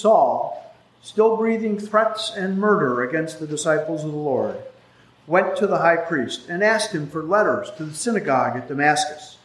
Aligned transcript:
Saul, 0.00 0.74
still 1.02 1.36
breathing 1.36 1.78
threats 1.78 2.32
and 2.34 2.58
murder 2.58 3.02
against 3.02 3.38
the 3.38 3.46
disciples 3.46 4.04
of 4.04 4.12
the 4.12 4.16
Lord, 4.16 4.56
went 5.26 5.56
to 5.56 5.66
the 5.66 5.78
high 5.78 5.96
priest 5.96 6.48
and 6.48 6.62
asked 6.62 6.92
him 6.92 7.08
for 7.08 7.22
letters 7.22 7.70
to 7.76 7.84
the 7.84 7.94
synagogue 7.94 8.56
at 8.56 8.68
Damascus, 8.68 9.38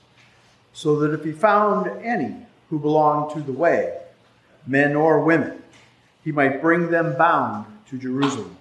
so 0.74 1.00
that 1.00 1.14
if 1.14 1.24
he 1.24 1.32
found 1.32 1.88
any 2.04 2.36
who 2.70 2.80
belonged 2.80 3.32
to 3.32 3.42
the 3.42 3.52
way, 3.52 3.98
men 4.66 4.96
or 4.96 5.24
women, 5.24 5.62
he 6.24 6.32
might 6.32 6.62
bring 6.62 6.90
them 6.90 7.16
bound 7.18 7.66
to 7.90 7.98
Jerusalem. 7.98 8.58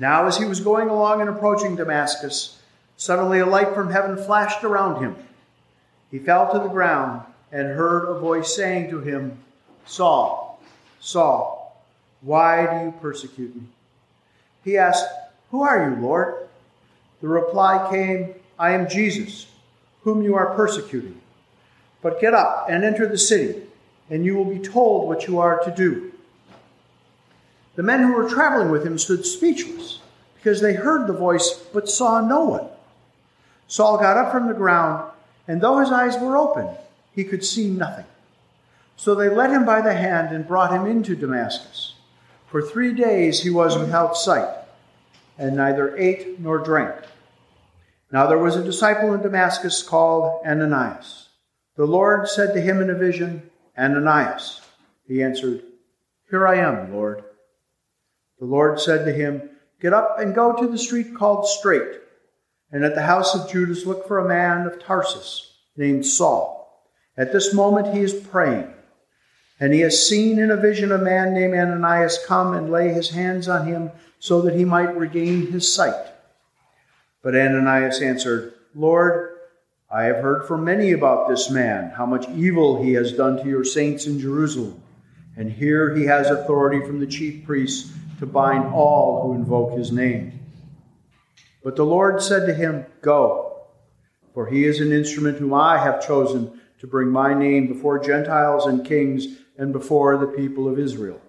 Now, 0.00 0.26
as 0.26 0.36
he 0.36 0.44
was 0.44 0.60
going 0.60 0.88
along 0.88 1.20
and 1.20 1.30
approaching 1.30 1.76
Damascus, 1.76 2.60
suddenly 2.96 3.38
a 3.38 3.46
light 3.46 3.74
from 3.74 3.90
heaven 3.90 4.16
flashed 4.16 4.64
around 4.64 5.02
him. 5.02 5.16
He 6.10 6.18
fell 6.18 6.50
to 6.52 6.58
the 6.58 6.68
ground 6.68 7.22
and 7.52 7.68
heard 7.68 8.08
a 8.08 8.18
voice 8.18 8.54
saying 8.54 8.90
to 8.90 9.00
him, 9.00 9.38
Saul, 9.88 10.60
Saul, 11.00 11.82
why 12.20 12.66
do 12.66 12.84
you 12.84 12.92
persecute 13.00 13.56
me? 13.56 13.62
He 14.62 14.76
asked, 14.76 15.06
Who 15.50 15.62
are 15.62 15.88
you, 15.88 15.96
Lord? 15.96 16.46
The 17.22 17.28
reply 17.28 17.88
came, 17.90 18.34
I 18.58 18.72
am 18.72 18.88
Jesus, 18.88 19.46
whom 20.02 20.22
you 20.22 20.34
are 20.34 20.54
persecuting. 20.54 21.18
But 22.02 22.20
get 22.20 22.34
up 22.34 22.66
and 22.68 22.84
enter 22.84 23.08
the 23.08 23.16
city, 23.16 23.62
and 24.10 24.26
you 24.26 24.36
will 24.36 24.44
be 24.44 24.58
told 24.58 25.08
what 25.08 25.26
you 25.26 25.38
are 25.38 25.58
to 25.64 25.74
do. 25.74 26.12
The 27.76 27.82
men 27.82 28.02
who 28.02 28.12
were 28.12 28.28
traveling 28.28 28.70
with 28.70 28.84
him 28.84 28.98
stood 28.98 29.24
speechless 29.24 30.00
because 30.34 30.60
they 30.60 30.74
heard 30.74 31.06
the 31.06 31.14
voice 31.14 31.64
but 31.72 31.88
saw 31.88 32.20
no 32.20 32.44
one. 32.44 32.66
Saul 33.68 33.96
got 33.96 34.18
up 34.18 34.32
from 34.32 34.48
the 34.48 34.54
ground, 34.54 35.10
and 35.46 35.62
though 35.62 35.78
his 35.78 35.90
eyes 35.90 36.18
were 36.20 36.36
open, 36.36 36.68
he 37.14 37.24
could 37.24 37.44
see 37.44 37.68
nothing. 37.68 38.04
So 38.98 39.14
they 39.14 39.28
led 39.28 39.50
him 39.50 39.64
by 39.64 39.80
the 39.80 39.94
hand 39.94 40.34
and 40.34 40.46
brought 40.46 40.72
him 40.72 40.84
into 40.84 41.14
Damascus. 41.14 41.94
For 42.48 42.60
three 42.60 42.92
days 42.92 43.40
he 43.40 43.48
was 43.48 43.78
without 43.78 44.16
sight, 44.16 44.52
and 45.38 45.56
neither 45.56 45.96
ate 45.96 46.40
nor 46.40 46.58
drank. 46.58 46.96
Now 48.10 48.26
there 48.26 48.38
was 48.38 48.56
a 48.56 48.64
disciple 48.64 49.14
in 49.14 49.22
Damascus 49.22 49.84
called 49.84 50.44
Ananias. 50.44 51.28
The 51.76 51.86
Lord 51.86 52.28
said 52.28 52.52
to 52.54 52.60
him 52.60 52.82
in 52.82 52.90
a 52.90 52.94
vision, 52.94 53.48
Ananias. 53.78 54.62
He 55.06 55.22
answered, 55.22 55.62
Here 56.28 56.48
I 56.48 56.56
am, 56.56 56.92
Lord. 56.92 57.22
The 58.40 58.46
Lord 58.46 58.80
said 58.80 59.04
to 59.04 59.12
him, 59.12 59.48
Get 59.80 59.94
up 59.94 60.18
and 60.18 60.34
go 60.34 60.56
to 60.56 60.66
the 60.66 60.76
street 60.76 61.14
called 61.14 61.46
Straight, 61.46 62.00
and 62.72 62.84
at 62.84 62.96
the 62.96 63.02
house 63.02 63.36
of 63.36 63.48
Judas 63.48 63.86
look 63.86 64.08
for 64.08 64.18
a 64.18 64.28
man 64.28 64.66
of 64.66 64.82
Tarsus 64.82 65.52
named 65.76 66.04
Saul. 66.04 66.56
At 67.16 67.32
this 67.32 67.54
moment 67.54 67.94
he 67.94 68.00
is 68.00 68.12
praying, 68.12 68.74
and 69.60 69.72
he 69.72 69.80
has 69.80 70.06
seen 70.06 70.38
in 70.38 70.50
a 70.50 70.56
vision 70.56 70.92
a 70.92 70.98
man 70.98 71.34
named 71.34 71.54
Ananias 71.54 72.18
come 72.26 72.54
and 72.54 72.70
lay 72.70 72.90
his 72.90 73.10
hands 73.10 73.48
on 73.48 73.66
him 73.66 73.90
so 74.18 74.40
that 74.42 74.54
he 74.54 74.64
might 74.64 74.96
regain 74.96 75.50
his 75.50 75.72
sight. 75.72 76.12
But 77.22 77.34
Ananias 77.34 78.00
answered, 78.00 78.54
Lord, 78.74 79.36
I 79.90 80.04
have 80.04 80.16
heard 80.16 80.46
from 80.46 80.64
many 80.64 80.92
about 80.92 81.28
this 81.28 81.50
man, 81.50 81.90
how 81.90 82.06
much 82.06 82.28
evil 82.28 82.82
he 82.82 82.92
has 82.92 83.12
done 83.12 83.36
to 83.38 83.48
your 83.48 83.64
saints 83.64 84.06
in 84.06 84.20
Jerusalem. 84.20 84.80
And 85.36 85.50
here 85.50 85.94
he 85.94 86.04
has 86.04 86.28
authority 86.28 86.84
from 86.84 87.00
the 87.00 87.06
chief 87.06 87.44
priests 87.44 87.92
to 88.18 88.26
bind 88.26 88.72
all 88.74 89.22
who 89.22 89.34
invoke 89.34 89.76
his 89.78 89.90
name. 89.90 90.40
But 91.64 91.76
the 91.76 91.86
Lord 91.86 92.22
said 92.22 92.46
to 92.46 92.54
him, 92.54 92.86
Go, 93.02 93.62
for 94.34 94.46
he 94.46 94.64
is 94.64 94.80
an 94.80 94.92
instrument 94.92 95.38
whom 95.38 95.54
I 95.54 95.78
have 95.78 96.06
chosen 96.06 96.60
to 96.80 96.86
bring 96.86 97.08
my 97.08 97.34
name 97.34 97.66
before 97.66 97.98
Gentiles 97.98 98.66
and 98.66 98.84
kings 98.84 99.38
and 99.58 99.72
before 99.72 100.16
the 100.16 100.26
people 100.26 100.68
of 100.68 100.78
Israel. 100.78 101.20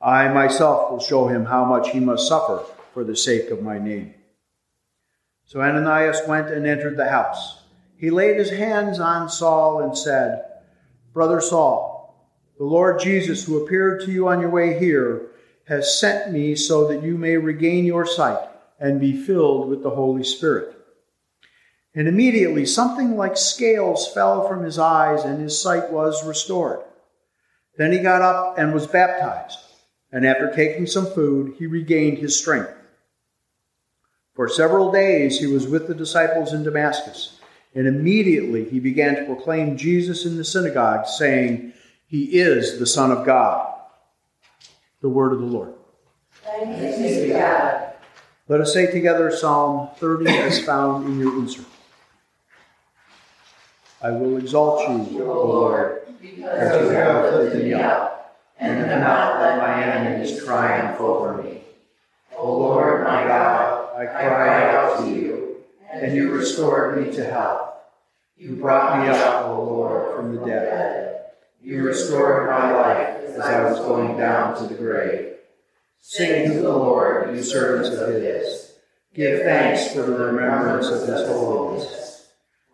I 0.00 0.28
myself 0.28 0.92
will 0.92 1.00
show 1.00 1.26
him 1.26 1.46
how 1.46 1.64
much 1.64 1.90
he 1.90 1.98
must 1.98 2.28
suffer 2.28 2.62
for 2.92 3.02
the 3.02 3.16
sake 3.16 3.50
of 3.50 3.62
my 3.62 3.78
name. 3.78 4.14
So 5.46 5.62
Ananias 5.62 6.20
went 6.28 6.50
and 6.50 6.66
entered 6.66 6.96
the 6.96 7.08
house. 7.08 7.62
He 7.96 8.10
laid 8.10 8.36
his 8.36 8.50
hands 8.50 9.00
on 9.00 9.30
Saul 9.30 9.80
and 9.80 9.96
said, 9.96 10.44
Brother 11.14 11.40
Saul, 11.40 11.96
the 12.58 12.64
Lord 12.64 13.00
Jesus, 13.00 13.44
who 13.44 13.64
appeared 13.64 14.02
to 14.02 14.12
you 14.12 14.28
on 14.28 14.40
your 14.40 14.50
way 14.50 14.78
here, 14.78 15.28
has 15.66 15.98
sent 15.98 16.32
me 16.32 16.54
so 16.54 16.88
that 16.88 17.02
you 17.02 17.16
may 17.16 17.36
regain 17.36 17.84
your 17.84 18.06
sight 18.06 18.48
and 18.78 19.00
be 19.00 19.16
filled 19.16 19.68
with 19.68 19.82
the 19.82 19.90
Holy 19.90 20.24
Spirit. 20.24 20.76
And 21.94 22.06
immediately 22.06 22.66
something 22.66 23.16
like 23.16 23.38
scales 23.38 24.12
fell 24.12 24.46
from 24.46 24.62
his 24.62 24.78
eyes, 24.78 25.24
and 25.24 25.40
his 25.40 25.60
sight 25.60 25.90
was 25.90 26.26
restored. 26.26 26.80
Then 27.76 27.92
he 27.92 27.98
got 27.98 28.22
up 28.22 28.58
and 28.58 28.72
was 28.72 28.86
baptized, 28.86 29.58
and 30.12 30.26
after 30.26 30.52
taking 30.54 30.86
some 30.86 31.06
food, 31.06 31.54
he 31.58 31.66
regained 31.66 32.18
his 32.18 32.38
strength. 32.38 32.72
For 34.34 34.48
several 34.48 34.92
days 34.92 35.38
he 35.38 35.46
was 35.46 35.66
with 35.66 35.88
the 35.88 35.94
disciples 35.94 36.52
in 36.52 36.62
Damascus, 36.62 37.40
and 37.74 37.86
immediately 37.86 38.68
he 38.68 38.80
began 38.80 39.16
to 39.16 39.24
proclaim 39.24 39.78
Jesus 39.78 40.26
in 40.26 40.36
the 40.36 40.44
synagogue, 40.44 41.06
saying, 41.06 41.72
He 42.06 42.38
is 42.38 42.78
the 42.78 42.86
Son 42.86 43.10
of 43.10 43.24
God. 43.24 43.74
The 45.00 45.08
word 45.08 45.32
of 45.32 45.40
the 45.40 45.46
Lord. 45.46 45.74
Thanks 46.42 46.98
be 46.98 47.28
to 47.28 47.32
God. 47.32 47.92
Let 48.48 48.60
us 48.60 48.72
say 48.72 48.90
together 48.90 49.34
Psalm 49.34 49.88
30 49.96 50.28
as 50.28 50.64
found 50.64 51.06
in 51.06 51.18
your 51.18 51.36
insert. 51.38 51.66
I 54.02 54.10
will 54.10 54.36
exalt 54.36 54.88
you, 54.88 55.28
O 55.30 55.48
Lord, 55.48 56.02
because 56.20 56.90
you 56.90 56.90
have 56.90 57.34
lifted 57.34 57.64
me 57.64 57.72
up, 57.72 58.38
and 58.58 58.78
have 58.86 59.00
not 59.00 59.40
let 59.40 59.56
enemies 60.16 60.44
triumph 60.44 61.00
over 61.00 61.42
me. 61.42 61.62
O 62.36 62.58
Lord, 62.58 63.04
my 63.04 63.24
God, 63.24 63.96
I 63.96 64.06
cried 64.06 64.74
out 64.74 65.00
to 65.00 65.10
you, 65.10 65.56
and 65.92 66.14
you 66.14 66.32
restored 66.32 66.98
me 66.98 67.12
to 67.14 67.24
health. 67.24 67.72
You 68.36 68.56
brought 68.56 69.00
me 69.00 69.08
up, 69.08 69.46
O 69.46 69.62
Lord, 69.62 70.16
from 70.16 70.36
the 70.36 70.44
dead. 70.44 71.24
You 71.62 71.82
restored 71.82 72.48
my 72.48 72.70
life 72.70 73.24
as 73.24 73.40
I 73.40 73.64
was 73.64 73.78
going 73.80 74.16
down 74.16 74.56
to 74.58 74.66
the 74.66 74.74
grave. 74.74 75.34
Sing 76.00 76.52
to 76.52 76.60
the 76.60 76.76
Lord, 76.76 77.34
you 77.34 77.42
servants 77.42 77.88
of 77.88 78.08
his. 78.08 78.72
Give 79.14 79.40
thanks 79.40 79.92
for 79.92 80.02
the 80.02 80.12
remembrance 80.12 80.88
of 80.88 81.08
his 81.08 81.26
holiness. 81.26 82.28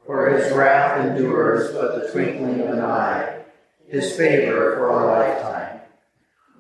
For 0.05 0.29
his 0.31 0.53
wrath 0.53 1.07
endures 1.07 1.73
but 1.73 1.95
the 1.95 2.11
twinkling 2.11 2.61
of 2.61 2.71
an 2.71 2.81
eye, 2.81 3.45
his 3.87 4.17
favor 4.17 4.75
for 4.75 4.91
a 4.91 5.07
lifetime. 5.07 5.82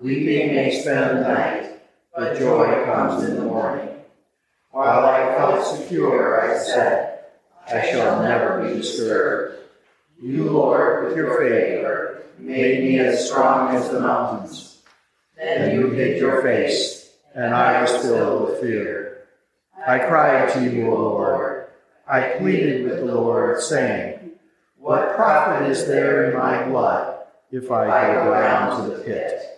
Weeping 0.02 0.56
may 0.56 0.80
spend 0.80 1.18
the 1.18 1.28
night, 1.32 1.80
but 2.12 2.36
joy 2.36 2.84
comes 2.84 3.22
in 3.22 3.36
the 3.36 3.42
morning. 3.42 3.88
While 4.72 5.04
I 5.06 5.36
felt 5.36 5.64
secure, 5.64 6.42
I 6.42 6.58
said, 6.58 7.20
I 7.68 7.88
shall 7.88 8.20
never 8.20 8.66
be 8.66 8.74
disturbed. 8.78 9.60
You, 10.20 10.50
Lord, 10.50 11.04
with 11.04 11.16
your 11.16 11.38
favor, 11.38 12.24
made 12.36 12.82
me 12.82 12.98
as 12.98 13.28
strong 13.28 13.76
as 13.76 13.90
the 13.90 14.00
mountains. 14.00 14.78
Then 15.36 15.72
you 15.72 15.90
hid 15.90 16.18
your 16.18 16.42
face, 16.42 17.12
and 17.36 17.54
I 17.54 17.82
was 17.82 18.02
filled 18.04 18.50
with 18.50 18.60
fear. 18.60 19.28
I 19.86 20.00
cried 20.00 20.52
to 20.54 20.64
you, 20.64 20.90
O 20.90 20.96
Lord. 20.96 21.68
I 22.08 22.38
pleaded 22.38 22.90
with 22.90 22.98
the 22.98 23.14
Lord, 23.14 23.60
saying, 23.62 24.32
What 24.78 25.14
profit 25.14 25.70
is 25.70 25.86
there 25.86 26.28
in 26.28 26.36
my 26.36 26.64
blood 26.64 27.18
if 27.52 27.70
I 27.70 28.14
go 28.14 28.34
down 28.34 28.82
to 28.82 28.96
the 28.96 29.04
pit? 29.04 29.51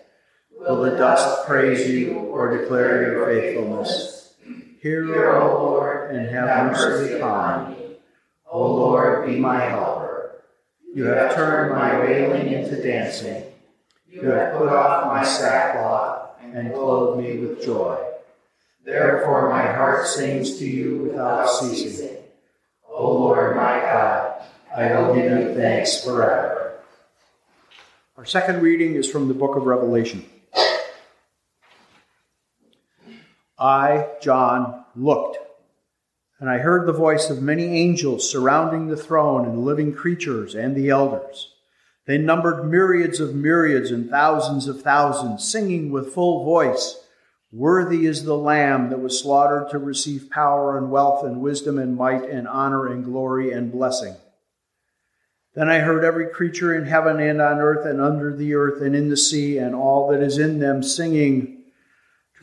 Will 0.67 0.81
the 0.81 0.97
dust 0.97 1.47
praise 1.47 1.87
you 1.91 2.15
or 2.15 2.57
declare 2.57 3.13
your 3.13 3.27
faithfulness? 3.27 4.35
Hear, 4.81 5.05
O 5.35 5.63
Lord, 5.63 6.15
and 6.15 6.27
have 6.31 6.73
mercy 6.73 7.15
upon 7.15 7.73
me. 7.73 7.97
O 8.51 8.73
Lord, 8.73 9.27
be 9.27 9.39
my 9.39 9.61
helper. 9.61 10.43
You 10.95 11.05
have 11.05 11.35
turned 11.35 11.75
my 11.75 12.01
wailing 12.01 12.51
into 12.51 12.83
dancing. 12.83 13.45
You 14.11 14.23
have 14.31 14.57
put 14.57 14.69
off 14.71 15.09
my 15.09 15.23
sackcloth 15.23 16.31
and 16.41 16.73
clothed 16.73 17.23
me 17.23 17.37
with 17.39 17.63
joy. 17.63 17.99
Therefore 18.87 19.51
my 19.51 19.71
heart 19.71 20.07
sings 20.07 20.59
to 20.61 20.67
you 20.67 20.97
without 20.99 21.47
ceasing. 21.47 22.17
O 22.89 23.13
Lord 23.13 23.55
my 23.55 23.81
God, 23.81 24.43
I 24.75 24.99
will 24.99 25.15
give 25.15 25.31
you 25.31 25.55
thanks 25.55 26.03
forever. 26.03 26.79
Our 28.17 28.25
second 28.25 28.63
reading 28.63 28.95
is 28.95 29.11
from 29.11 29.29
the 29.29 29.35
book 29.35 29.57
of 29.57 29.65
Revelation. 29.65 30.25
I, 33.59 34.09
John, 34.21 34.85
looked, 34.97 35.39
and 36.41 36.51
I 36.51 36.59
heard 36.59 36.87
the 36.87 36.93
voice 36.93 37.31
of 37.31 37.41
many 37.41 37.65
angels 37.65 38.29
surrounding 38.29 38.89
the 38.89 38.97
throne 38.97 39.47
and 39.47 39.65
living 39.65 39.95
creatures 39.95 40.55
and 40.55 40.75
the 40.75 40.91
elders. 40.91 41.53
They 42.07 42.19
numbered 42.19 42.71
myriads 42.71 43.21
of 43.21 43.35
myriads 43.35 43.91
and 43.91 44.11
thousands 44.11 44.67
of 44.67 44.83
thousands, 44.83 45.47
singing 45.47 45.91
with 45.91 46.13
full 46.13 46.45
voice. 46.45 47.01
Worthy 47.53 48.07
is 48.07 48.25
the 48.25 48.37
Lamb 48.37 48.91
that 48.91 49.01
was 49.01 49.21
slaughtered 49.21 49.71
to 49.71 49.79
receive 49.79 50.29
power 50.31 50.77
and 50.77 50.91
wealth 50.91 51.25
and 51.25 51.41
wisdom 51.41 51.79
and 51.79 51.97
might 51.97 52.25
and 52.25 52.49
honor 52.49 52.89
and 52.89 53.05
glory 53.05 53.53
and 53.53 53.71
blessing. 53.71 54.17
Then 55.55 55.69
I 55.69 55.79
heard 55.79 56.05
every 56.05 56.27
creature 56.27 56.75
in 56.75 56.85
heaven 56.85 57.21
and 57.21 57.41
on 57.41 57.59
earth 57.59 57.87
and 57.87 58.01
under 58.01 58.37
the 58.37 58.55
earth 58.55 58.83
and 58.83 58.97
in 58.97 59.09
the 59.09 59.17
sea 59.17 59.59
and 59.59 59.75
all 59.75 60.09
that 60.11 60.21
is 60.21 60.37
in 60.37 60.59
them 60.59 60.83
singing 60.83 61.64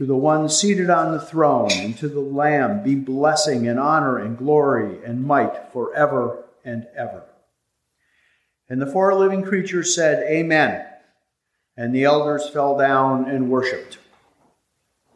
to 0.02 0.08
the 0.08 0.16
one 0.16 0.50
seated 0.50 0.90
on 0.90 1.12
the 1.12 1.22
throne 1.22 1.72
and 1.74 1.96
to 1.96 2.10
the 2.10 2.20
Lamb 2.20 2.82
be 2.82 2.96
blessing 2.96 3.68
and 3.68 3.80
honor 3.80 4.18
and 4.18 4.36
glory 4.36 4.98
and 5.06 5.24
might 5.24 5.72
forever 5.72 6.44
and 6.66 6.88
ever. 6.98 7.24
And 8.68 8.82
the 8.82 8.88
four 8.88 9.14
living 9.14 9.44
creatures 9.44 9.94
said, 9.94 10.24
Amen. 10.24 10.88
And 11.78 11.94
the 11.94 12.06
elders 12.06 12.50
fell 12.50 12.80
down 12.80 13.30
and 13.30 13.52
worshiped. 13.52 14.00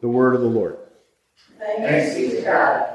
The 0.01 0.07
word 0.07 0.35
of 0.35 0.41
the 0.41 0.47
Lord. 0.47 0.77
Thanks 1.57 2.13
be 2.13 2.29
to 2.29 2.41
God. 2.43 2.89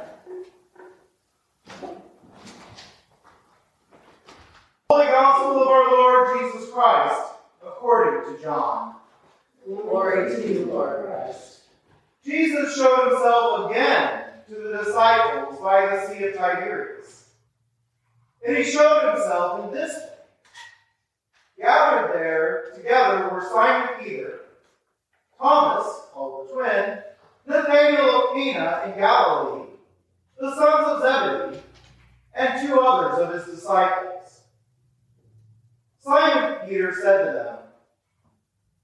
Holy 4.89 5.07
Gospel 5.07 5.63
of 5.63 5.67
our 5.67 5.91
Lord 5.91 6.39
Jesus 6.41 6.71
Christ, 6.71 7.21
according 7.67 8.33
to 8.33 8.41
John. 8.41 8.95
Glory 9.67 10.37
to 10.37 10.55
you, 10.55 10.67
Lord 10.67 11.05
Christ. 11.05 11.50
Jesus 12.25 12.77
showed 12.77 13.11
himself 13.11 13.71
again 13.71 14.25
to 14.49 14.55
the 14.55 14.85
disciples 14.85 15.59
by 15.61 15.87
the 15.87 16.07
Sea 16.07 16.25
of 16.27 16.35
Tiberias. 16.37 17.29
And 18.47 18.57
he 18.57 18.65
showed 18.65 19.15
himself 19.15 19.67
in 19.67 19.75
this 19.75 19.95
way. 19.95 20.07
Gathered 21.61 22.15
there 22.15 22.73
together 22.75 23.29
were 23.29 23.47
Simon 23.53 24.03
Peter, 24.03 24.41
Thomas, 25.39 25.87
called 26.13 26.49
the 26.49 26.55
twin, 26.55 26.99
Nathanael 27.47 28.29
of 28.29 28.35
Cana 28.35 28.83
in 28.87 28.99
Galilee, 28.99 29.67
the 30.39 30.55
sons 30.55 30.87
of 30.89 31.03
Zebedee, 31.03 31.63
and 32.35 32.67
two 32.67 32.81
others 32.81 33.19
of 33.19 33.35
his 33.35 33.55
disciples. 33.55 34.41
Simon 35.99 36.67
Peter 36.67 36.95
said 36.95 37.27
to 37.27 37.33
them, 37.33 37.57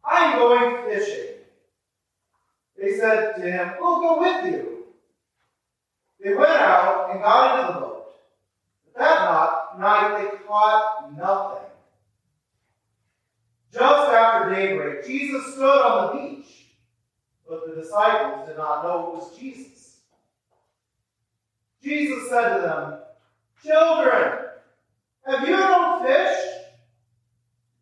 I 0.04 0.32
am 0.32 0.38
going 0.38 0.84
fishing. 0.90 1.25
Said 2.98 3.36
to 3.36 3.42
him, 3.42 3.72
We'll 3.80 4.00
go 4.00 4.20
with 4.20 4.52
you. 4.52 4.84
They 6.22 6.34
went 6.34 6.50
out 6.50 7.10
and 7.10 7.20
got 7.20 7.60
into 7.60 7.72
the 7.72 7.80
boat. 7.80 8.06
But 8.84 8.98
that 8.98 9.78
night 9.78 10.18
they 10.18 10.44
caught 10.46 11.16
nothing. 11.16 11.68
Just 13.72 14.12
after 14.12 14.54
daybreak, 14.54 15.06
Jesus 15.06 15.52
stood 15.52 15.64
on 15.64 16.16
the 16.16 16.22
beach, 16.22 16.66
but 17.48 17.66
the 17.66 17.82
disciples 17.82 18.48
did 18.48 18.56
not 18.56 18.82
know 18.82 19.08
it 19.08 19.14
was 19.16 19.38
Jesus. 19.38 19.98
Jesus 21.82 22.30
said 22.30 22.56
to 22.56 22.62
them, 22.62 22.98
Children, 23.62 24.46
have 25.26 25.48
you 25.48 25.56
no 25.56 26.02
fish? 26.02 26.38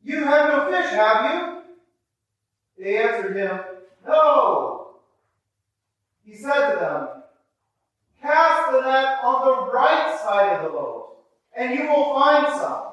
You 0.02 0.24
have 0.24 0.52
no 0.52 0.70
fish, 0.70 0.90
have 0.90 1.34
you? 1.34 1.62
They 2.76 3.02
answered 3.02 3.36
him, 3.36 3.60
No. 4.04 4.73
He 6.24 6.36
said 6.36 6.72
to 6.72 6.78
them, 6.78 7.08
Cast 8.20 8.72
the 8.72 8.80
net 8.80 9.18
on 9.22 9.44
the 9.44 9.72
right 9.72 10.18
side 10.22 10.56
of 10.56 10.62
the 10.64 10.70
boat, 10.70 11.18
and 11.54 11.78
you 11.78 11.88
will 11.88 12.14
find 12.14 12.46
some. 12.58 12.84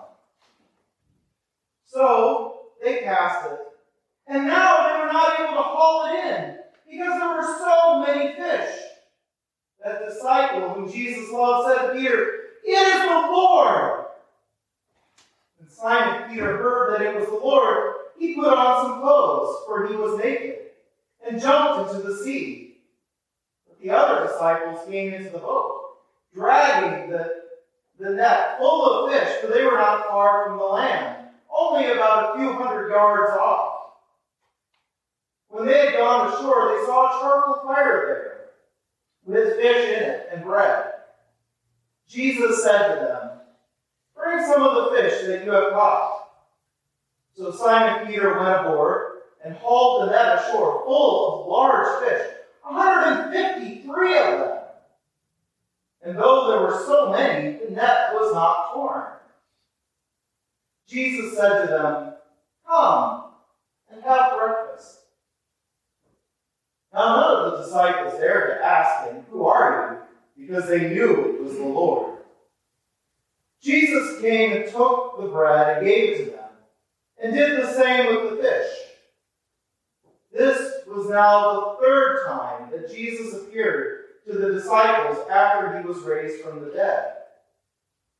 So 1.85 2.63
they 2.83 2.99
cast 2.99 3.45
it. 3.51 3.59
And 4.27 4.45
now 4.47 4.87
they 4.87 4.99
were 4.99 5.11
not 5.11 5.39
able 5.39 5.53
to 5.53 5.61
haul 5.61 6.05
it 6.07 6.25
in 6.25 6.57
because 6.89 7.19
there 7.19 7.29
were 7.29 7.57
so 7.57 8.01
many 8.05 8.35
fish. 8.35 8.75
That 9.83 10.07
disciple 10.07 10.69
whom 10.69 10.91
Jesus 10.91 11.31
loved 11.31 11.69
said 11.69 11.87
to 11.87 11.93
Peter, 11.93 12.39
It 12.63 12.69
is 12.69 13.01
the 13.01 13.31
Lord. 13.31 14.05
And 15.59 15.69
Simon 15.69 16.29
Peter 16.29 16.57
heard 16.57 16.93
that 16.93 17.05
it 17.05 17.15
was 17.15 17.27
the 17.27 17.35
Lord, 17.35 17.95
he 18.17 18.35
put 18.35 18.53
on 18.53 18.85
some 18.85 19.01
clothes, 19.01 19.63
for 19.65 19.87
he 19.87 19.95
was 19.95 20.19
naked, 20.19 20.57
and 21.27 21.41
jumped 21.41 21.93
into 21.93 22.07
the 22.07 22.15
sea. 22.23 22.70
Disciples 24.41 24.89
came 24.89 25.13
into 25.13 25.29
the 25.29 25.37
boat, 25.37 25.97
dragging 26.33 27.11
the, 27.11 27.43
the 27.99 28.09
net 28.09 28.57
full 28.57 29.05
of 29.05 29.11
fish, 29.11 29.35
for 29.39 29.45
they 29.45 29.63
were 29.63 29.77
not 29.77 30.07
far 30.07 30.47
from 30.47 30.57
the 30.57 30.63
land, 30.63 31.27
only 31.55 31.91
about 31.91 32.35
a 32.35 32.39
few 32.39 32.51
hundred 32.53 32.89
yards 32.89 33.37
off. 33.37 33.91
When 35.49 35.67
they 35.67 35.85
had 35.85 35.93
gone 35.93 36.33
ashore, 36.33 36.69
they 36.69 36.85
saw 36.87 37.05
a 37.05 37.21
charcoal 37.21 37.63
fire 37.67 38.03
there, 38.07 38.41
with 39.25 39.57
fish 39.57 39.95
in 39.95 40.03
it 40.09 40.29
and 40.33 40.43
bread. 40.43 40.85
Jesus 42.07 42.63
said 42.63 42.95
to 42.95 42.99
them, 42.99 43.29
Bring 44.15 44.43
some 44.43 44.63
of 44.63 44.73
the 44.73 44.97
fish 44.97 45.27
that 45.27 45.45
you 45.45 45.51
have 45.51 45.73
caught. 45.73 46.29
So 47.37 47.51
Simon 47.51 48.07
Peter 48.07 48.39
went 48.39 48.65
aboard 48.65 49.19
and 49.45 49.53
hauled 49.57 50.07
the 50.07 50.11
net 50.11 50.39
ashore 50.39 50.83
full 50.83 51.43
of 51.43 51.47
large 51.47 52.03
fish, 52.03 52.27
153 52.63 54.17
of 54.17 54.39
them. 54.39 54.57
And 56.03 56.17
though 56.17 56.49
there 56.49 56.61
were 56.61 56.83
so 56.85 57.11
many, 57.11 57.57
the 57.57 57.71
net 57.71 58.13
was 58.13 58.33
not 58.33 58.73
torn. 58.73 59.03
Jesus 60.87 61.37
said 61.37 61.61
to 61.61 61.67
them, 61.67 62.13
Come 62.67 63.23
and 63.91 64.03
have 64.03 64.37
breakfast. 64.37 64.99
Now 66.93 67.15
none 67.15 67.45
of 67.45 67.51
the 67.51 67.63
disciples 67.63 68.19
dared 68.19 68.57
to 68.57 68.65
ask 68.65 69.09
him, 69.09 69.23
Who 69.29 69.45
are 69.45 69.91
you? 69.91 70.01
because 70.41 70.67
they 70.67 70.89
knew 70.89 71.35
it 71.35 71.43
was 71.43 71.55
the 71.55 71.63
Lord. 71.63 72.17
Jesus 73.61 74.19
came 74.21 74.53
and 74.53 74.71
took 74.71 75.19
the 75.19 75.27
bread 75.27 75.77
and 75.77 75.85
gave 75.85 76.09
it 76.09 76.25
to 76.25 76.31
them, 76.31 76.49
and 77.21 77.33
did 77.33 77.61
the 77.61 77.73
same 77.73 78.07
with 78.07 78.31
the 78.31 78.43
fish. 78.43 78.71
This 80.33 80.80
was 80.91 81.09
now 81.09 81.53
the 81.53 81.77
third 81.81 82.25
time 82.27 82.69
that 82.71 82.93
Jesus 82.93 83.33
appeared 83.33 84.01
to 84.27 84.37
the 84.37 84.51
disciples 84.51 85.25
after 85.29 85.79
he 85.79 85.87
was 85.87 85.99
raised 85.99 86.41
from 86.41 86.61
the 86.61 86.71
dead. 86.71 87.13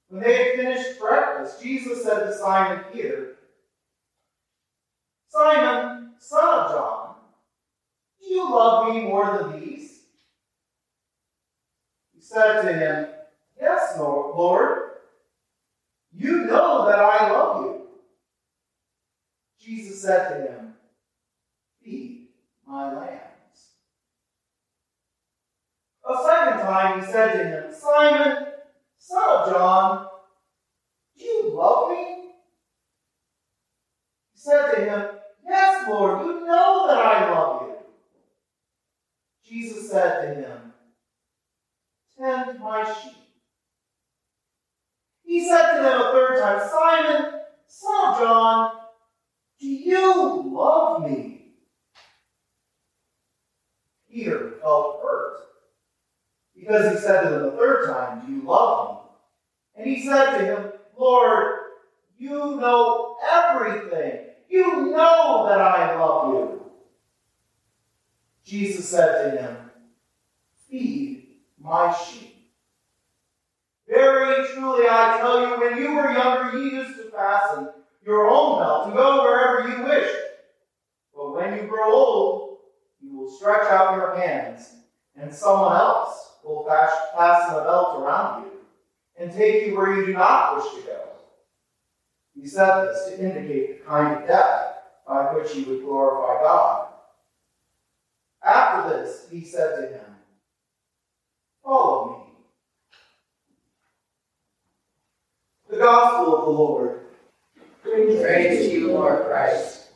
When 0.09 0.21
they 0.21 0.35
had 0.35 0.56
finished 0.56 1.00
breakfast, 1.00 1.62
Jesus 1.62 2.03
said 2.03 2.25
to 2.25 2.33
Simon 2.33 2.83
Peter, 2.91 3.35
Simon, 5.29 6.12
son 6.19 6.59
of 6.59 6.71
John, 6.71 7.15
do 8.21 8.33
you 8.33 8.50
love 8.50 8.94
me 8.94 9.01
more 9.03 9.38
than 9.38 9.59
these? 9.59 10.01
He 12.13 12.21
said 12.21 12.62
to 12.62 12.74
him, 12.74 13.07
Yes, 13.59 13.95
Lord. 13.97 14.77
You 16.13 16.45
know 16.45 16.85
that 16.88 17.00
I 17.00 17.31
love 17.31 17.65
you. 17.65 17.81
Jesus 19.59 20.01
said 20.01 20.29
to 20.29 20.51
him, 20.51 20.74
Feed 21.81 22.21
my. 22.72 23.20
A 26.10 26.24
second 26.25 26.62
time 26.62 27.00
he 27.00 27.06
said 27.06 27.34
to 27.34 27.44
him, 27.44 27.74
Simon, 27.74 28.48
son 28.98 29.24
of 29.30 29.50
John, 29.50 30.08
do 31.18 31.24
you 31.24 31.51
love 31.54 31.92
me? 31.92 32.32
He 34.34 34.40
said 34.40 34.72
to 34.72 34.82
him, 34.82 35.06
Yes, 35.48 35.88
Lord, 35.88 36.25
you 36.25 36.46
know 36.46 36.88
that 36.88 36.98
I 36.98 37.32
love 37.32 37.68
you. 37.68 37.75
Jesus 39.44 39.92
said 39.92 40.22
to 40.22 40.42
him, 40.42 40.74
Tend 42.18 42.60
my 42.60 42.84
sheep. 42.84 43.13
He 45.24 45.48
said 45.48 45.78
to 45.78 45.84
them 45.84 46.01
a 46.01 46.12
third 46.12 46.40
time, 46.40 46.70
Simon, 46.70 47.32
son 47.68 48.10
of 48.10 48.20
John, 48.20 48.72
do 49.60 49.68
you 49.68 50.51
love 50.51 51.04
me? 51.04 51.30
Peter 54.12 54.53
felt 54.62 55.01
hurt 55.01 55.38
because 56.56 56.91
he 56.91 57.00
said 57.00 57.22
to 57.22 57.30
them 57.30 57.44
the 57.44 57.51
third 57.51 57.88
time, 57.88 58.25
Do 58.25 58.34
you 58.34 58.41
love 58.44 58.98
me? 58.98 59.84
And 59.84 59.89
he 59.89 60.06
said 60.06 60.38
to 60.38 60.46
him, 60.46 60.72
Lord, 60.98 61.56
you 62.18 62.30
know 62.30 63.18
everything. 63.32 64.27
You 64.50 64.91
know 64.91 65.46
that 65.48 65.62
I 65.62 65.98
love 65.98 66.34
you. 66.34 66.62
Jesus 68.44 68.89
said 68.89 69.32
to 69.32 69.41
him, 69.41 69.58
Feed 70.70 71.27
my 71.60 71.96
sheep. 71.96 72.50
Very 73.88 74.48
truly 74.50 74.86
I 74.89 75.18
tell 75.20 75.41
you, 75.41 75.60
when 75.60 75.77
you 75.77 75.96
were 75.96 76.12
younger, 76.12 76.58
you 76.58 76.77
used 76.77 76.98
to 76.98 77.12
fasten 77.12 77.70
your 78.06 78.30
own 78.30 78.60
belt 78.60 78.88
to 78.88 78.94
go 78.94 79.24
wherever 79.24 79.68
you 79.68 79.84
wished. 79.84 80.15
But 81.15 81.36
when 81.36 81.58
you 81.58 81.68
grow 81.68 81.94
old, 81.94 82.50
you 83.01 83.17
will 83.17 83.31
stretch 83.31 83.70
out 83.72 83.96
your 83.96 84.15
hands, 84.15 84.70
and 85.15 85.34
someone 85.34 85.75
else 85.75 86.38
will 86.43 86.65
fasten 86.65 87.55
a 87.55 87.63
belt 87.63 88.00
around 88.00 88.46
you 88.46 88.51
and 89.20 89.31
take 89.31 89.65
you 89.65 89.75
where 89.75 89.96
you 89.96 90.05
do 90.05 90.13
not 90.13 90.55
wish 90.55 90.74
to 90.75 90.88
go. 90.88 91.01
He 92.39 92.48
said 92.48 92.86
this 92.86 93.05
to 93.05 93.20
indicate 93.20 93.79
the 93.79 93.86
kind 93.86 94.22
of 94.22 94.27
death 94.27 94.75
by 95.08 95.34
which 95.34 95.51
he 95.51 95.63
would 95.63 95.81
glorify 95.81 96.41
God. 96.41 96.88
After 98.43 98.89
this, 98.89 99.27
he 99.29 99.43
said 99.43 99.75
to 99.75 99.88
him, 99.93 100.05
Follow 101.63 102.25
me. 102.27 102.34
The 105.70 105.77
Gospel 105.77 106.38
of 106.38 106.46
the 106.46 106.51
Lord. 106.51 107.00
Praise 107.84 108.70
to 108.70 108.74
you, 108.74 108.88
Lord 108.91 109.25
Christ. 109.25 109.89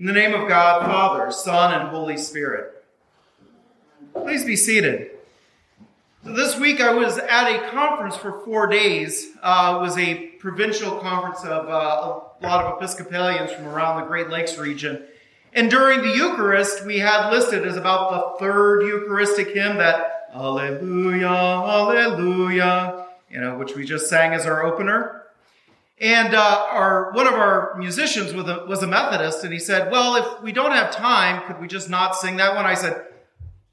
In 0.00 0.06
the 0.06 0.14
name 0.14 0.32
of 0.32 0.48
God, 0.48 0.86
Father, 0.86 1.30
Son, 1.30 1.78
and 1.78 1.90
Holy 1.90 2.16
Spirit. 2.16 2.86
Please 4.14 4.46
be 4.46 4.56
seated. 4.56 5.10
So 6.24 6.32
this 6.32 6.58
week 6.58 6.80
I 6.80 6.94
was 6.94 7.18
at 7.18 7.54
a 7.54 7.68
conference 7.68 8.16
for 8.16 8.40
four 8.46 8.66
days. 8.66 9.26
Uh, 9.42 9.76
it 9.76 9.82
was 9.82 9.98
a 9.98 10.28
provincial 10.38 10.92
conference 11.00 11.44
of 11.44 11.68
uh, 11.68 12.20
a 12.40 12.46
lot 12.46 12.64
of 12.64 12.78
Episcopalians 12.78 13.52
from 13.52 13.66
around 13.66 14.00
the 14.00 14.06
Great 14.06 14.30
Lakes 14.30 14.56
region. 14.56 15.02
And 15.52 15.70
during 15.70 16.00
the 16.00 16.16
Eucharist, 16.16 16.86
we 16.86 16.98
had 16.98 17.30
listed 17.30 17.66
as 17.66 17.76
about 17.76 18.10
the 18.10 18.38
third 18.38 18.86
Eucharistic 18.86 19.48
hymn 19.48 19.76
that 19.76 20.30
Alleluia, 20.32 21.28
Alleluia, 21.28 23.06
you 23.28 23.38
know, 23.38 23.58
which 23.58 23.76
we 23.76 23.84
just 23.84 24.08
sang 24.08 24.32
as 24.32 24.46
our 24.46 24.64
opener. 24.64 25.19
And 26.00 26.34
uh, 26.34 26.66
our 26.70 27.12
one 27.12 27.26
of 27.26 27.34
our 27.34 27.74
musicians 27.76 28.32
was 28.32 28.48
a, 28.48 28.64
was 28.66 28.82
a 28.82 28.86
Methodist, 28.86 29.44
and 29.44 29.52
he 29.52 29.58
said, 29.58 29.92
"Well, 29.92 30.16
if 30.16 30.42
we 30.42 30.50
don't 30.50 30.72
have 30.72 30.96
time, 30.96 31.46
could 31.46 31.60
we 31.60 31.68
just 31.68 31.90
not 31.90 32.16
sing 32.16 32.38
that 32.38 32.56
one?" 32.56 32.64
I 32.64 32.72
said, 32.72 33.04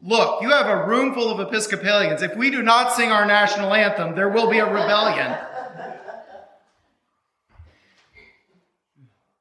"Look, 0.02 0.42
you 0.42 0.50
have 0.50 0.68
a 0.68 0.86
room 0.86 1.14
full 1.14 1.30
of 1.32 1.40
Episcopalians. 1.40 2.22
If 2.22 2.36
we 2.36 2.52
do 2.52 2.62
not 2.62 2.92
sing 2.92 3.12
our 3.12 3.26
national 3.26 3.74
anthem, 3.74 4.14
there 4.16 4.28
will 4.28 4.50
be 4.50 4.60
a 4.60 4.66
rebellion." 4.66 5.38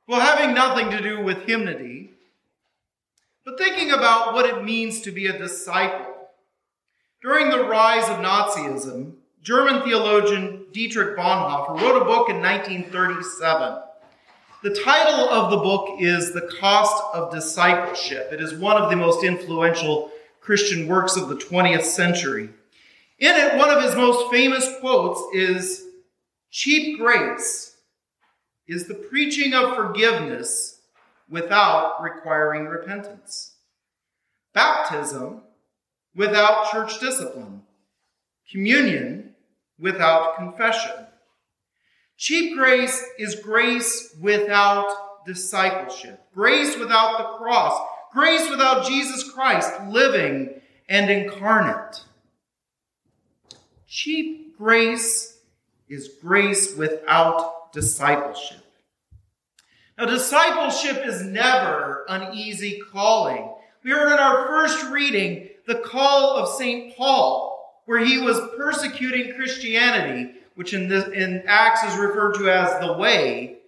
well, 0.07 0.21
having 0.21 0.55
nothing 0.55 0.91
to 0.91 1.03
do 1.03 1.21
with 1.25 1.43
hymnody, 1.43 2.13
but 3.45 3.59
thinking 3.59 3.91
about 3.91 4.33
what 4.33 4.47
it 4.47 4.63
means 4.63 5.01
to 5.01 5.11
be 5.11 5.27
a 5.27 5.37
disciple. 5.37 6.15
During 7.21 7.51
the 7.51 7.65
rise 7.65 8.09
of 8.09 8.19
Nazism, 8.19 9.16
German 9.47 9.83
theologian 9.83 10.67
Dietrich 10.73 11.17
Bonhoeffer 11.17 11.81
wrote 11.81 12.03
a 12.03 12.05
book 12.05 12.29
in 12.31 12.41
1937. 12.41 13.81
The 14.65 14.75
title 14.75 15.29
of 15.29 15.53
the 15.53 15.59
book 15.59 16.01
is 16.01 16.33
The 16.33 16.51
Cost 16.59 17.01
of 17.15 17.31
Discipleship. 17.31 18.31
It 18.33 18.41
is 18.41 18.55
one 18.55 18.77
of 18.77 18.91
the 18.91 18.97
most 18.97 19.23
influential 19.23 20.11
Christian 20.41 20.89
works 20.89 21.17
of 21.17 21.29
the 21.29 21.37
20th 21.37 21.85
century. 21.85 22.49
In 23.21 23.37
it, 23.37 23.57
one 23.57 23.71
of 23.71 23.85
his 23.85 23.95
most 23.95 24.33
famous 24.33 24.69
quotes 24.81 25.23
is 25.33 25.85
Cheap 26.51 26.99
grace 26.99 27.77
is 28.67 28.89
the 28.89 28.95
preaching 28.95 29.55
of 29.55 29.77
forgiveness 29.77 30.81
without 31.31 32.03
requiring 32.03 32.67
repentance. 32.67 33.53
Baptism 34.55 35.43
without 36.17 36.73
church 36.73 36.99
discipline. 36.99 37.63
Communion 38.51 39.26
without 39.79 40.37
confession. 40.37 41.07
Cheap 42.17 42.57
grace 42.57 43.05
is 43.19 43.35
grace 43.37 44.15
without 44.21 45.25
discipleship, 45.27 46.21
grace 46.35 46.79
without 46.79 47.19
the 47.19 47.39
cross, 47.39 47.79
grace 48.13 48.49
without 48.49 48.87
Jesus 48.87 49.31
Christ 49.31 49.71
living 49.89 50.61
and 50.89 51.11
incarnate. 51.11 52.03
Cheap 53.87 54.57
grace 54.57 55.39
is 55.89 56.09
grace 56.21 56.75
without 56.77 57.73
discipleship. 57.73 58.65
Now, 59.99 60.07
discipleship 60.07 61.07
is 61.07 61.23
never 61.23 62.05
an 62.09 62.35
easy 62.35 62.83
calling. 62.93 63.51
We 63.83 63.91
heard 63.91 64.13
in 64.13 64.19
our 64.19 64.47
first 64.47 64.91
reading 64.91 65.49
the 65.67 65.77
call 65.77 66.37
of 66.37 66.49
St. 66.57 66.97
Paul, 66.97 67.56
where 67.87 68.05
he 68.05 68.19
was 68.19 68.39
persecuting 68.57 69.35
Christianity, 69.35 70.33
which 70.55 70.75
in, 70.75 70.89
this, 70.89 71.09
in 71.09 71.43
Acts 71.47 71.83
is 71.85 71.99
referred 71.99 72.35
to 72.35 72.51
as 72.51 72.81
the 72.81 72.93
way, 72.93 73.59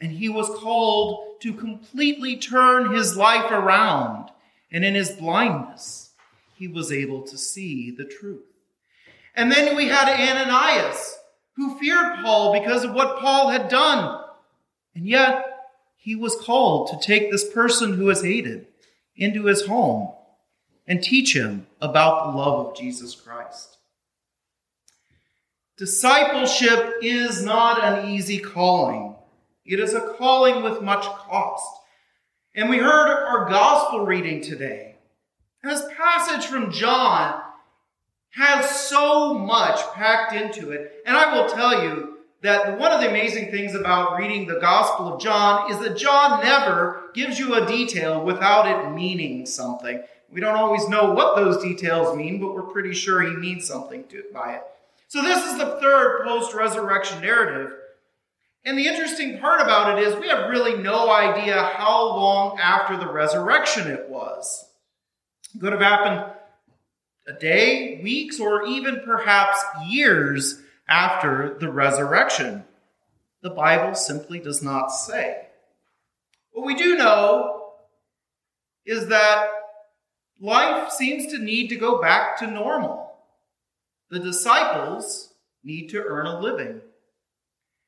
and 0.00 0.12
he 0.12 0.28
was 0.28 0.48
called 0.48 1.40
to 1.40 1.52
completely 1.52 2.36
turn 2.36 2.94
his 2.94 3.16
life 3.16 3.50
around. 3.50 4.30
And 4.70 4.84
in 4.84 4.94
his 4.94 5.10
blindness, 5.10 6.10
he 6.56 6.68
was 6.68 6.92
able 6.92 7.22
to 7.22 7.38
see 7.38 7.90
the 7.90 8.04
truth. 8.04 8.42
And 9.34 9.50
then 9.50 9.76
we 9.76 9.88
had 9.88 10.08
Ananias, 10.08 11.16
who 11.56 11.78
feared 11.78 12.16
Paul 12.22 12.52
because 12.52 12.84
of 12.84 12.92
what 12.92 13.20
Paul 13.20 13.48
had 13.48 13.68
done. 13.68 14.20
And 14.94 15.06
yet, 15.06 15.44
he 15.96 16.14
was 16.16 16.36
called 16.36 16.88
to 16.88 16.98
take 17.06 17.30
this 17.30 17.48
person 17.48 17.94
who 17.94 18.06
was 18.06 18.22
hated 18.22 18.66
into 19.16 19.44
his 19.44 19.66
home 19.66 20.12
and 20.86 21.02
teach 21.02 21.34
him 21.34 21.66
about 21.80 22.24
the 22.24 22.38
love 22.38 22.66
of 22.66 22.76
Jesus 22.76 23.14
Christ. 23.14 23.78
Discipleship 25.76 26.94
is 27.02 27.44
not 27.44 27.82
an 27.82 28.08
easy 28.10 28.38
calling. 28.38 29.16
It 29.64 29.80
is 29.80 29.94
a 29.94 30.14
calling 30.18 30.62
with 30.62 30.82
much 30.82 31.04
cost. 31.04 31.80
And 32.54 32.70
we 32.70 32.78
heard 32.78 33.24
our 33.26 33.48
gospel 33.48 34.06
reading 34.06 34.40
today. 34.40 34.96
This 35.62 35.82
passage 35.96 36.46
from 36.46 36.70
John 36.70 37.40
has 38.30 38.68
so 38.68 39.34
much 39.34 39.80
packed 39.94 40.32
into 40.32 40.70
it. 40.70 41.02
And 41.06 41.16
I 41.16 41.34
will 41.34 41.48
tell 41.48 41.82
you 41.82 42.18
that 42.42 42.78
one 42.78 42.92
of 42.92 43.00
the 43.00 43.08
amazing 43.08 43.50
things 43.50 43.74
about 43.74 44.18
reading 44.18 44.46
the 44.46 44.60
Gospel 44.60 45.14
of 45.14 45.20
John 45.20 45.70
is 45.72 45.78
that 45.78 45.96
John 45.96 46.44
never 46.44 47.10
gives 47.14 47.38
you 47.38 47.54
a 47.54 47.66
detail 47.66 48.22
without 48.22 48.66
it 48.66 48.90
meaning 48.92 49.46
something. 49.46 50.02
We 50.34 50.40
don't 50.40 50.56
always 50.56 50.88
know 50.88 51.12
what 51.12 51.36
those 51.36 51.62
details 51.62 52.16
mean, 52.16 52.40
but 52.40 52.52
we're 52.52 52.62
pretty 52.62 52.92
sure 52.92 53.22
he 53.22 53.36
means 53.36 53.68
something 53.68 54.02
to, 54.08 54.24
by 54.34 54.54
it. 54.54 54.62
So 55.06 55.22
this 55.22 55.44
is 55.46 55.58
the 55.58 55.78
third 55.80 56.24
post-resurrection 56.24 57.20
narrative. 57.20 57.70
And 58.64 58.76
the 58.76 58.88
interesting 58.88 59.38
part 59.38 59.60
about 59.60 59.96
it 59.96 60.04
is 60.04 60.16
we 60.16 60.26
have 60.26 60.50
really 60.50 60.82
no 60.82 61.08
idea 61.08 61.70
how 61.76 62.16
long 62.16 62.58
after 62.58 62.96
the 62.96 63.06
resurrection 63.06 63.86
it 63.86 64.08
was. 64.08 64.64
It 65.54 65.60
could 65.60 65.70
have 65.70 65.80
happened 65.80 66.32
a 67.28 67.32
day, 67.34 68.00
weeks, 68.02 68.40
or 68.40 68.66
even 68.66 69.02
perhaps 69.04 69.62
years 69.86 70.60
after 70.88 71.56
the 71.60 71.70
resurrection. 71.70 72.64
The 73.42 73.50
Bible 73.50 73.94
simply 73.94 74.40
does 74.40 74.64
not 74.64 74.88
say. 74.88 75.46
What 76.50 76.66
we 76.66 76.74
do 76.74 76.96
know 76.96 77.74
is 78.84 79.06
that 79.06 79.48
life 80.44 80.90
seems 80.90 81.32
to 81.32 81.38
need 81.38 81.68
to 81.68 81.76
go 81.76 82.00
back 82.00 82.38
to 82.38 82.46
normal. 82.46 83.16
The 84.10 84.20
disciples 84.20 85.32
need 85.64 85.88
to 85.88 86.04
earn 86.04 86.26
a 86.26 86.38
living. 86.38 86.82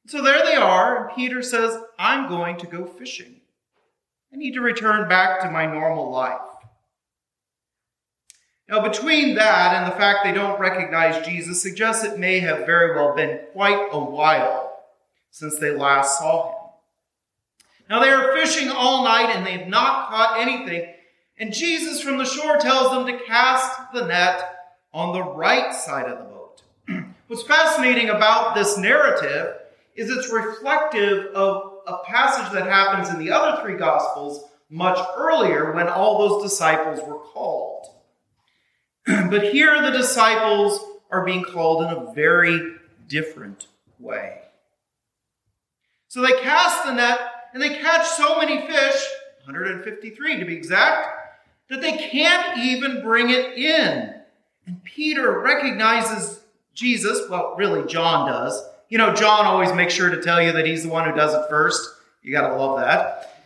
So 0.07 0.23
there 0.23 0.45
they 0.45 0.55
are, 0.55 1.09
and 1.09 1.17
Peter 1.17 1.43
says, 1.43 1.79
I'm 1.99 2.29
going 2.29 2.57
to 2.59 2.67
go 2.67 2.87
fishing. 2.87 3.41
I 4.33 4.37
need 4.37 4.55
to 4.55 4.61
return 4.61 5.09
back 5.09 5.41
to 5.41 5.51
my 5.51 5.67
normal 5.67 6.11
life. 6.11 6.41
Now, 8.69 8.81
between 8.81 9.35
that 9.35 9.77
and 9.77 9.93
the 9.93 9.97
fact 9.97 10.25
they 10.25 10.33
don't 10.33 10.59
recognize 10.59 11.27
Jesus 11.27 11.63
suggests 11.63 12.05
it 12.05 12.19
may 12.19 12.41
have 12.41 12.67
very 12.67 12.97
well 12.97 13.15
been 13.15 13.41
quite 13.53 13.89
a 13.93 13.99
while 13.99 14.81
since 15.31 15.59
they 15.59 15.71
last 15.71 16.19
saw 16.19 16.49
him. 16.49 16.57
Now, 17.91 18.01
they 18.01 18.09
are 18.09 18.35
fishing 18.35 18.71
all 18.71 19.05
night 19.05 19.31
and 19.37 19.47
they've 19.47 19.69
not 19.69 20.09
caught 20.09 20.41
anything. 20.41 20.96
And 21.38 21.52
Jesus 21.52 22.00
from 22.00 22.16
the 22.16 22.25
shore 22.25 22.57
tells 22.57 22.90
them 22.90 23.07
to 23.07 23.25
cast 23.25 23.93
the 23.93 24.07
net 24.07 24.43
on 24.93 25.12
the 25.12 25.23
right 25.23 25.75
side 25.75 26.07
of 26.07 26.19
the 26.19 26.25
boat. 26.25 26.62
What's 27.26 27.43
fascinating 27.43 28.09
about 28.09 28.55
this 28.55 28.78
narrative 28.78 29.55
is 29.95 30.11
it's 30.11 30.33
reflective 30.33 31.26
of 31.35 31.81
a 31.87 31.99
passage 32.05 32.52
that 32.52 32.66
happens 32.66 33.11
in 33.11 33.19
the 33.19 33.33
other 33.33 33.62
three 33.62 33.76
Gospels 33.76 34.45
much 34.71 34.99
earlier 35.16 35.73
when 35.73 35.88
all 35.88 36.19
those 36.19 36.50
disciples 36.50 37.00
were 37.07 37.19
called. 37.19 37.87
but 39.07 39.52
here 39.52 39.81
the 39.83 39.97
disciples 39.97 40.81
are 41.11 41.25
being 41.25 41.45
called 41.45 41.85
in 41.85 41.90
a 41.90 42.12
very 42.14 42.75
different 43.07 43.69
way. 43.99 44.40
So 46.09 46.23
they 46.23 46.40
cast 46.40 46.87
the 46.87 46.95
net 46.95 47.21
and 47.52 47.62
they 47.62 47.76
catch 47.76 48.07
so 48.07 48.38
many 48.38 48.66
fish, 48.66 49.07
153 49.45 50.40
to 50.40 50.45
be 50.45 50.55
exact, 50.55 51.25
that 51.69 51.81
they 51.81 51.97
can't 51.97 52.59
even 52.59 53.03
bring 53.03 53.31
it 53.31 53.59
in. 53.59 54.15
And 54.67 54.83
Peter 54.85 55.41
recognizes 55.41 56.41
Jesus, 56.75 57.29
well, 57.31 57.55
really, 57.57 57.87
John 57.87 58.29
does. 58.29 58.63
You 58.89 58.99
know, 58.99 59.15
John 59.15 59.47
always 59.47 59.73
makes 59.73 59.95
sure 59.95 60.11
to 60.11 60.23
tell 60.23 60.41
you 60.41 60.53
that 60.53 60.67
he's 60.67 60.85
the 60.85 60.89
one 60.89 61.09
who 61.09 61.17
does 61.17 61.35
it 61.35 61.49
first. 61.49 61.89
You 62.23 62.33
got 62.33 62.49
to 62.49 62.57
love 62.57 62.81
that. 62.81 63.43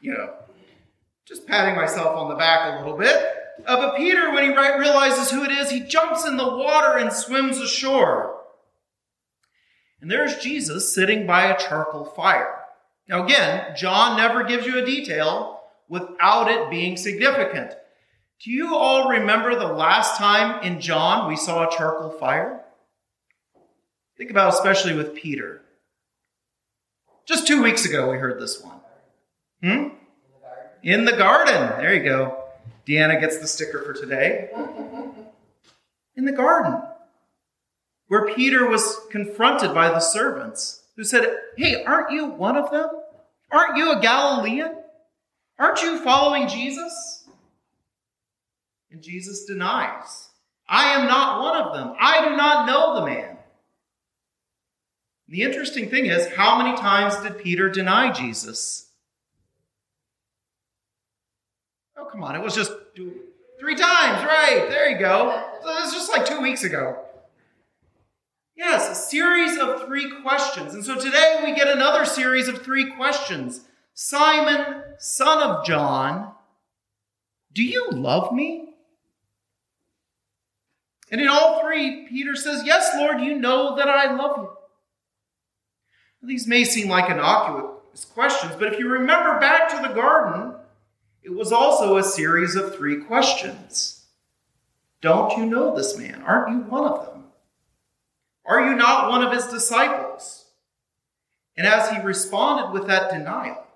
You 0.00 0.12
know, 0.12 0.34
just 1.24 1.46
patting 1.46 1.76
myself 1.76 2.16
on 2.16 2.28
the 2.28 2.34
back 2.34 2.74
a 2.74 2.78
little 2.80 2.98
bit. 2.98 3.14
Uh, 3.64 3.76
but 3.76 3.96
Peter, 3.96 4.32
when 4.32 4.42
he 4.42 4.50
realizes 4.50 5.30
who 5.30 5.44
it 5.44 5.52
is, 5.52 5.70
he 5.70 5.80
jumps 5.80 6.26
in 6.26 6.36
the 6.36 6.56
water 6.56 6.98
and 6.98 7.12
swims 7.12 7.58
ashore. 7.58 8.40
And 10.00 10.10
there's 10.10 10.38
Jesus 10.38 10.92
sitting 10.92 11.26
by 11.26 11.44
a 11.46 11.58
charcoal 11.58 12.04
fire. 12.04 12.56
Now, 13.08 13.24
again, 13.24 13.76
John 13.76 14.16
never 14.16 14.42
gives 14.42 14.66
you 14.66 14.78
a 14.78 14.84
detail 14.84 15.61
without 15.92 16.50
it 16.50 16.70
being 16.70 16.96
significant. 16.96 17.70
Do 18.42 18.50
you 18.50 18.74
all 18.74 19.10
remember 19.10 19.54
the 19.54 19.66
last 19.66 20.16
time 20.16 20.64
in 20.64 20.80
John 20.80 21.28
we 21.28 21.36
saw 21.36 21.68
a 21.68 21.76
charcoal 21.76 22.08
fire? 22.08 22.64
Think 24.16 24.30
about 24.30 24.54
especially 24.54 24.94
with 24.94 25.14
Peter. 25.14 25.60
Just 27.26 27.46
two 27.46 27.62
weeks 27.62 27.84
ago 27.84 28.10
we 28.10 28.16
heard 28.16 28.40
this 28.40 28.62
one. 28.62 28.80
Hmm? 29.62 29.88
In 30.82 31.04
the 31.04 31.12
garden. 31.12 31.78
There 31.78 31.92
you 31.92 32.02
go. 32.02 32.42
Deanna 32.86 33.20
gets 33.20 33.38
the 33.38 33.46
sticker 33.46 33.82
for 33.82 33.92
today. 33.92 34.48
In 36.16 36.24
the 36.24 36.32
garden, 36.32 36.82
where 38.08 38.34
Peter 38.34 38.66
was 38.68 38.98
confronted 39.10 39.72
by 39.72 39.88
the 39.88 40.00
servants 40.00 40.82
who 40.96 41.04
said, 41.04 41.38
Hey, 41.56 41.84
aren't 41.84 42.12
you 42.12 42.26
one 42.26 42.56
of 42.56 42.70
them? 42.70 42.88
Aren't 43.50 43.76
you 43.76 43.92
a 43.92 44.00
Galilean? 44.00 44.81
Aren't 45.62 45.80
you 45.80 46.02
following 46.02 46.48
Jesus? 46.48 47.24
And 48.90 49.00
Jesus 49.00 49.44
denies, 49.44 50.30
I 50.68 50.94
am 50.94 51.06
not 51.06 51.40
one 51.40 51.62
of 51.62 51.72
them. 51.72 51.94
I 52.00 52.28
do 52.28 52.36
not 52.36 52.66
know 52.66 52.96
the 52.96 53.06
man. 53.06 53.36
The 55.28 55.42
interesting 55.42 55.88
thing 55.88 56.06
is, 56.06 56.26
how 56.32 56.58
many 56.58 56.76
times 56.76 57.14
did 57.18 57.38
Peter 57.38 57.70
deny 57.70 58.10
Jesus? 58.10 58.90
Oh, 61.96 62.06
come 62.06 62.24
on, 62.24 62.34
it 62.34 62.42
was 62.42 62.56
just 62.56 62.72
three 63.60 63.76
times, 63.76 64.24
right? 64.24 64.66
There 64.68 64.90
you 64.90 64.98
go. 64.98 65.44
So 65.62 65.70
it 65.70 65.80
was 65.80 65.92
just 65.92 66.10
like 66.10 66.26
two 66.26 66.40
weeks 66.40 66.64
ago. 66.64 67.04
Yes, 68.56 68.90
a 68.90 69.00
series 69.00 69.58
of 69.58 69.86
three 69.86 70.10
questions. 70.22 70.74
And 70.74 70.84
so 70.84 70.98
today 70.98 71.40
we 71.44 71.54
get 71.54 71.68
another 71.68 72.04
series 72.04 72.48
of 72.48 72.62
three 72.62 72.90
questions. 72.90 73.60
Simon, 73.94 74.82
son 74.98 75.42
of 75.42 75.64
John, 75.66 76.32
do 77.52 77.62
you 77.62 77.90
love 77.90 78.32
me? 78.32 78.74
And 81.10 81.20
in 81.20 81.28
all 81.28 81.60
three, 81.60 82.06
Peter 82.08 82.34
says, 82.34 82.62
Yes, 82.64 82.90
Lord, 82.96 83.20
you 83.20 83.38
know 83.38 83.76
that 83.76 83.88
I 83.88 84.14
love 84.14 84.38
you. 84.38 84.48
These 86.22 86.46
may 86.46 86.64
seem 86.64 86.88
like 86.88 87.10
innocuous 87.10 88.06
questions, 88.06 88.54
but 88.58 88.72
if 88.72 88.78
you 88.78 88.88
remember 88.88 89.38
back 89.38 89.68
to 89.70 89.86
the 89.86 89.94
garden, 89.94 90.54
it 91.22 91.34
was 91.34 91.52
also 91.52 91.96
a 91.96 92.02
series 92.02 92.56
of 92.56 92.74
three 92.74 93.02
questions. 93.02 94.06
Don't 95.02 95.36
you 95.36 95.44
know 95.44 95.74
this 95.76 95.98
man? 95.98 96.22
Aren't 96.22 96.50
you 96.50 96.62
one 96.62 96.84
of 96.84 97.06
them? 97.06 97.24
Are 98.46 98.68
you 98.68 98.76
not 98.76 99.10
one 99.10 99.22
of 99.22 99.32
his 99.32 99.46
disciples? 99.46 100.46
And 101.56 101.66
as 101.66 101.90
he 101.90 102.00
responded 102.00 102.72
with 102.72 102.88
that 102.88 103.10
denial, 103.10 103.66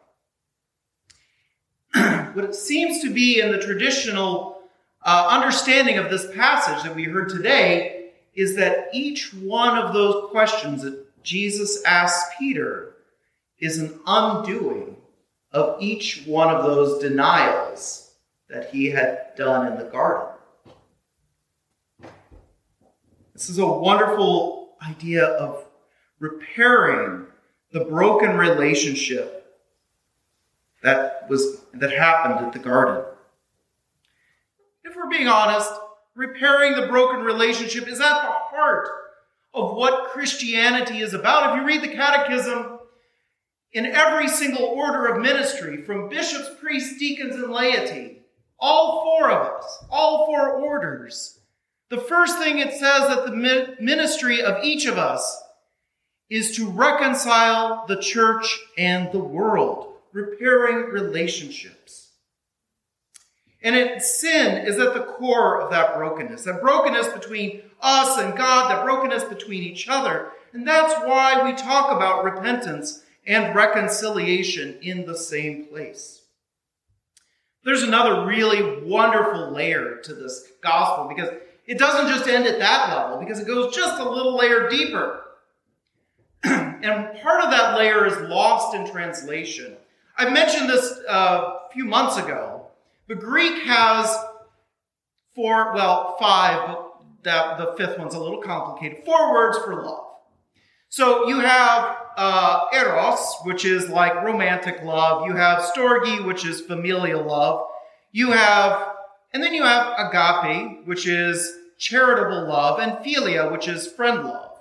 what 2.37 2.45
it 2.45 2.55
seems 2.55 3.01
to 3.01 3.13
be 3.13 3.41
in 3.41 3.51
the 3.51 3.59
traditional 3.59 4.61
uh, 5.03 5.27
understanding 5.31 5.97
of 5.97 6.11
this 6.11 6.31
passage 6.37 6.85
that 6.85 6.95
we 6.95 7.05
heard 7.05 7.31
today 7.31 8.11
is 8.35 8.55
that 8.57 8.89
each 8.93 9.33
one 9.33 9.79
of 9.79 9.95
those 9.95 10.31
questions 10.31 10.83
that 10.83 11.03
Jesus 11.23 11.83
asked 11.85 12.39
Peter 12.39 12.97
is 13.59 13.79
an 13.79 13.99
undoing 14.07 14.97
of 15.53 15.81
each 15.81 16.25
one 16.27 16.55
of 16.55 16.63
those 16.65 17.01
denials 17.01 18.13
that 18.51 18.71
he 18.71 18.91
had 18.91 19.35
done 19.35 19.73
in 19.73 19.79
the 19.79 19.85
garden. 19.85 20.35
This 23.33 23.49
is 23.49 23.59
a 23.59 23.67
wonderful 23.67 24.77
idea 24.87 25.25
of 25.25 25.65
repairing 26.19 27.27
the 27.73 27.87
broken 27.87 28.37
relationship 28.37 29.57
that 30.83 31.16
was 31.29 31.61
that 31.75 31.91
happened 31.91 32.47
at 32.47 32.53
the 32.53 32.59
garden. 32.59 33.05
If 34.85 34.95
we're 34.97 35.11
being 35.11 35.29
honest, 35.29 35.71
repairing 36.15 36.75
the 36.75 36.87
broken 36.87 37.21
relationship 37.21 37.89
is 37.89 38.01
at 38.01 38.23
the 38.23 38.33
heart 38.33 38.89
of 39.53 39.75
what 39.75 40.11
Christianity 40.11 41.01
is 41.01 41.15
about. 41.15 41.51
If 41.51 41.61
you 41.61 41.67
read 41.67 41.83
the 41.83 41.95
catechism, 41.95 42.79
in 43.73 43.87
every 43.87 44.29
single 44.29 44.65
order 44.65 45.07
of 45.07 45.21
ministry, 45.21 45.83
from 45.83 46.09
bishops, 46.09 46.49
priests, 46.61 46.99
deacons, 46.99 47.35
and 47.35 47.53
laity, 47.53 48.23
all 48.59 49.03
four 49.05 49.31
of 49.31 49.59
us, 49.59 49.85
all 49.91 50.25
four 50.25 50.53
orders, 50.53 51.41
the 51.91 51.99
first 51.99 52.39
thing 52.39 52.59
it 52.59 52.73
says 52.73 53.09
that 53.09 53.27
the 53.27 53.77
ministry 53.81 54.43
of 54.43 54.65
each 54.65 54.87
of 54.87 54.99
us 54.99 55.43
is 56.31 56.57
to 56.57 56.69
reconcile 56.71 57.85
the 57.87 58.01
church 58.01 58.59
and 58.79 59.13
the 59.13 59.19
world, 59.19 59.93
repairing 60.17 60.87
relationships. 60.87 62.13
And 63.63 63.77
it, 63.77 64.01
sin 64.01 64.67
is 64.67 64.79
at 64.79 64.95
the 64.95 65.03
core 65.03 65.61
of 65.61 65.71
that 65.71 65.95
brokenness, 65.95 66.45
that 66.45 66.63
brokenness 66.63 67.09
between 67.09 67.63
us 67.83 68.19
and 68.19 68.37
God, 68.37 68.71
that 68.71 68.85
brokenness 68.85 69.25
between 69.25 69.63
each 69.63 69.89
other. 69.89 70.29
And 70.53 70.67
that's 70.67 70.95
why 71.07 71.45
we 71.45 71.55
talk 71.55 71.95
about 71.95 72.25
repentance 72.25 73.05
and 73.27 73.55
reconciliation 73.55 74.79
in 74.81 75.05
the 75.05 75.17
same 75.17 75.67
place. 75.67 76.23
There's 77.65 77.83
another 77.83 78.25
really 78.25 78.87
wonderful 78.87 79.51
layer 79.51 79.97
to 79.97 80.15
this 80.15 80.51
gospel 80.63 81.09
because 81.15 81.31
it 81.67 81.79
doesn't 81.79 82.09
just 82.09 82.29
end 82.29 82.47
at 82.47 82.61
that 82.61 82.97
level, 82.97 83.19
because 83.19 83.41
it 83.41 83.47
goes 83.47 83.75
just 83.75 84.01
a 84.01 84.09
little 84.09 84.37
layer 84.37 84.71
deeper. 84.71 85.25
and 86.45 87.21
part 87.21 87.43
of 87.43 87.51
that 87.51 87.77
layer 87.77 88.07
is 88.07 88.17
lost 88.31 88.75
in 88.75 88.89
translation. 88.91 89.77
I 90.19 90.31
mentioned 90.31 90.69
this 90.69 90.99
uh, 91.09 91.59
a 91.69 91.73
few 91.73 91.85
months 91.85 92.17
ago. 92.17 92.67
The 93.09 93.15
Greek 93.15 93.63
has 93.65 94.17
four, 95.35 95.75
well, 95.75 96.17
five, 96.19 96.67
but 96.67 96.93
that, 97.23 97.59
the 97.59 97.75
fifth 97.77 97.99
one's 97.99 98.15
a 98.15 98.21
little 98.21 98.41
complicated. 98.41 99.05
Four 99.05 99.33
words 99.33 99.59
for 99.59 99.85
love. 99.85 100.07
So 100.89 101.29
you 101.29 101.41
have 101.41 101.97
uh, 102.17 102.67
eros, 102.73 103.37
which 103.45 103.65
is 103.65 103.89
like 103.89 104.23
romantic 104.23 104.83
love. 104.83 105.27
You 105.27 105.35
have 105.35 105.63
storge, 105.63 106.25
which 106.25 106.47
is 106.47 106.61
familial 106.63 107.25
love. 107.25 107.67
You 108.13 108.31
have, 108.31 108.93
and 109.35 109.43
then 109.43 109.53
you 109.53 109.63
have 109.63 109.93
agape, 109.99 110.87
which 110.87 111.07
is 111.07 111.53
charitable 111.79 112.49
love, 112.49 112.81
and 112.81 112.93
philia, 113.05 113.53
which 113.53 113.69
is 113.69 113.87
friend 113.87 114.25
love. 114.25 114.53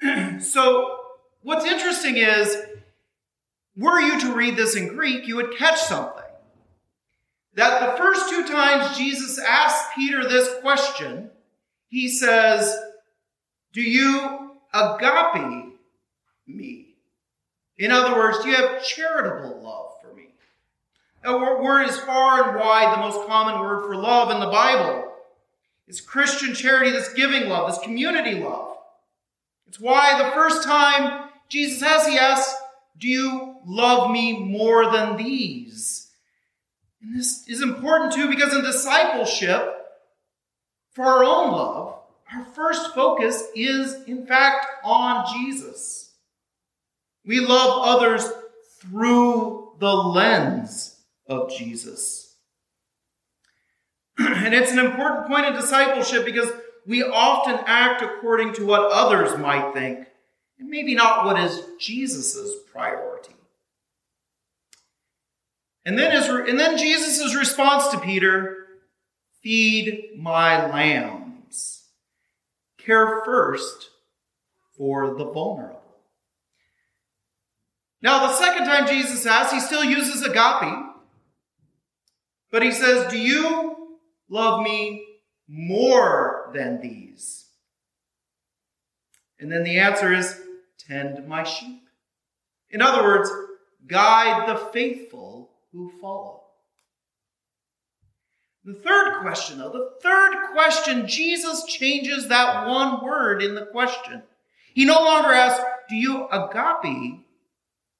so 0.42 0.98
what's 1.42 1.66
interesting 1.66 2.16
is, 2.16 2.56
were 3.76 4.00
you 4.00 4.20
to 4.20 4.34
read 4.34 4.56
this 4.56 4.76
in 4.76 4.88
Greek, 4.88 5.26
you 5.26 5.36
would 5.36 5.56
catch 5.56 5.80
something. 5.80 6.22
That 7.54 7.80
the 7.80 7.96
first 7.98 8.30
two 8.30 8.46
times 8.46 8.96
Jesus 8.96 9.38
asked 9.38 9.94
Peter 9.94 10.22
this 10.22 10.60
question, 10.60 11.30
he 11.88 12.08
says, 12.08 12.76
Do 13.72 13.82
you 13.82 14.52
agape 14.72 15.70
me? 16.46 16.94
In 17.80 17.90
other 17.90 18.14
words, 18.14 18.38
do 18.42 18.50
you 18.50 18.56
have 18.56 18.84
charitable 18.84 19.62
love 19.62 19.92
for 20.02 20.14
me? 20.14 20.28
A 21.24 21.32
word 21.62 21.88
is 21.88 21.98
far 21.98 22.50
and 22.50 22.60
wide 22.60 22.94
the 22.94 23.00
most 23.00 23.26
common 23.26 23.60
word 23.60 23.86
for 23.86 23.96
love 23.96 24.30
in 24.30 24.38
the 24.38 24.50
Bible. 24.50 25.10
It's 25.88 26.00
Christian 26.00 26.54
charity, 26.54 26.90
this 26.90 27.12
giving 27.14 27.48
love, 27.48 27.70
this 27.70 27.82
community 27.82 28.34
love. 28.34 28.76
It's 29.66 29.80
why 29.80 30.22
the 30.22 30.30
first 30.32 30.62
time 30.62 31.30
Jesus 31.48 31.80
has, 31.80 32.06
he 32.06 32.18
asks, 32.18 32.54
Do 32.98 33.08
you 33.08 33.49
love 33.66 34.10
me 34.10 34.38
more 34.38 34.90
than 34.90 35.16
these? 35.16 36.10
And 37.02 37.18
this 37.18 37.48
is 37.48 37.62
important 37.62 38.12
too 38.12 38.28
because 38.28 38.54
in 38.54 38.62
discipleship, 38.62 39.76
for 40.92 41.04
our 41.04 41.24
own 41.24 41.52
love, 41.52 42.00
our 42.32 42.44
first 42.44 42.94
focus 42.94 43.44
is, 43.54 44.02
in 44.04 44.26
fact, 44.26 44.66
on 44.84 45.26
Jesus. 45.32 46.12
We 47.24 47.40
love 47.40 47.80
others 47.82 48.30
through 48.78 49.72
the 49.78 49.92
lens 49.92 51.00
of 51.26 51.50
Jesus. 51.50 52.36
and 54.18 54.54
it's 54.54 54.72
an 54.72 54.78
important 54.78 55.26
point 55.26 55.46
in 55.46 55.54
discipleship 55.54 56.24
because 56.24 56.50
we 56.86 57.02
often 57.02 57.60
act 57.66 58.02
according 58.02 58.54
to 58.54 58.66
what 58.66 58.90
others 58.90 59.38
might 59.38 59.72
think, 59.72 60.06
and 60.58 60.68
maybe 60.68 60.94
not 60.94 61.24
what 61.24 61.38
is 61.40 61.62
Jesus' 61.78 62.54
priority. 62.72 63.34
And 65.84 65.98
then, 65.98 66.12
his, 66.12 66.28
and 66.28 66.58
then 66.58 66.76
Jesus' 66.76 67.34
response 67.34 67.88
to 67.88 68.00
Peter 68.00 68.66
feed 69.42 70.10
my 70.16 70.70
lambs. 70.70 71.84
care 72.78 73.22
first 73.24 73.90
for 74.76 75.14
the 75.14 75.24
vulnerable. 75.24 75.80
Now, 78.02 78.26
the 78.26 78.34
second 78.34 78.64
time 78.64 78.86
Jesus 78.86 79.26
asks, 79.26 79.52
he 79.52 79.60
still 79.60 79.84
uses 79.84 80.22
agape, 80.22 80.74
but 82.50 82.62
he 82.62 82.72
says, 82.72 83.10
Do 83.10 83.18
you 83.18 83.98
love 84.28 84.62
me 84.62 85.04
more 85.46 86.50
than 86.54 86.80
these? 86.80 87.46
And 89.38 89.52
then 89.52 89.64
the 89.64 89.78
answer 89.78 90.12
is, 90.12 90.40
Tend 90.78 91.26
my 91.28 91.42
sheep. 91.42 91.82
In 92.70 92.80
other 92.80 93.02
words, 93.02 93.30
guide 93.86 94.48
the 94.48 94.56
faithful 94.56 95.49
who 95.72 95.92
follow. 96.00 96.44
The 98.64 98.74
third 98.74 99.20
question, 99.20 99.58
though, 99.58 99.70
the 99.70 99.90
third 100.02 100.52
question, 100.52 101.08
Jesus 101.08 101.64
changes 101.64 102.28
that 102.28 102.66
one 102.66 103.02
word 103.02 103.42
in 103.42 103.54
the 103.54 103.66
question. 103.66 104.22
He 104.74 104.84
no 104.84 105.02
longer 105.02 105.32
asks, 105.32 105.64
Do 105.88 105.96
you 105.96 106.28
agape? 106.28 107.24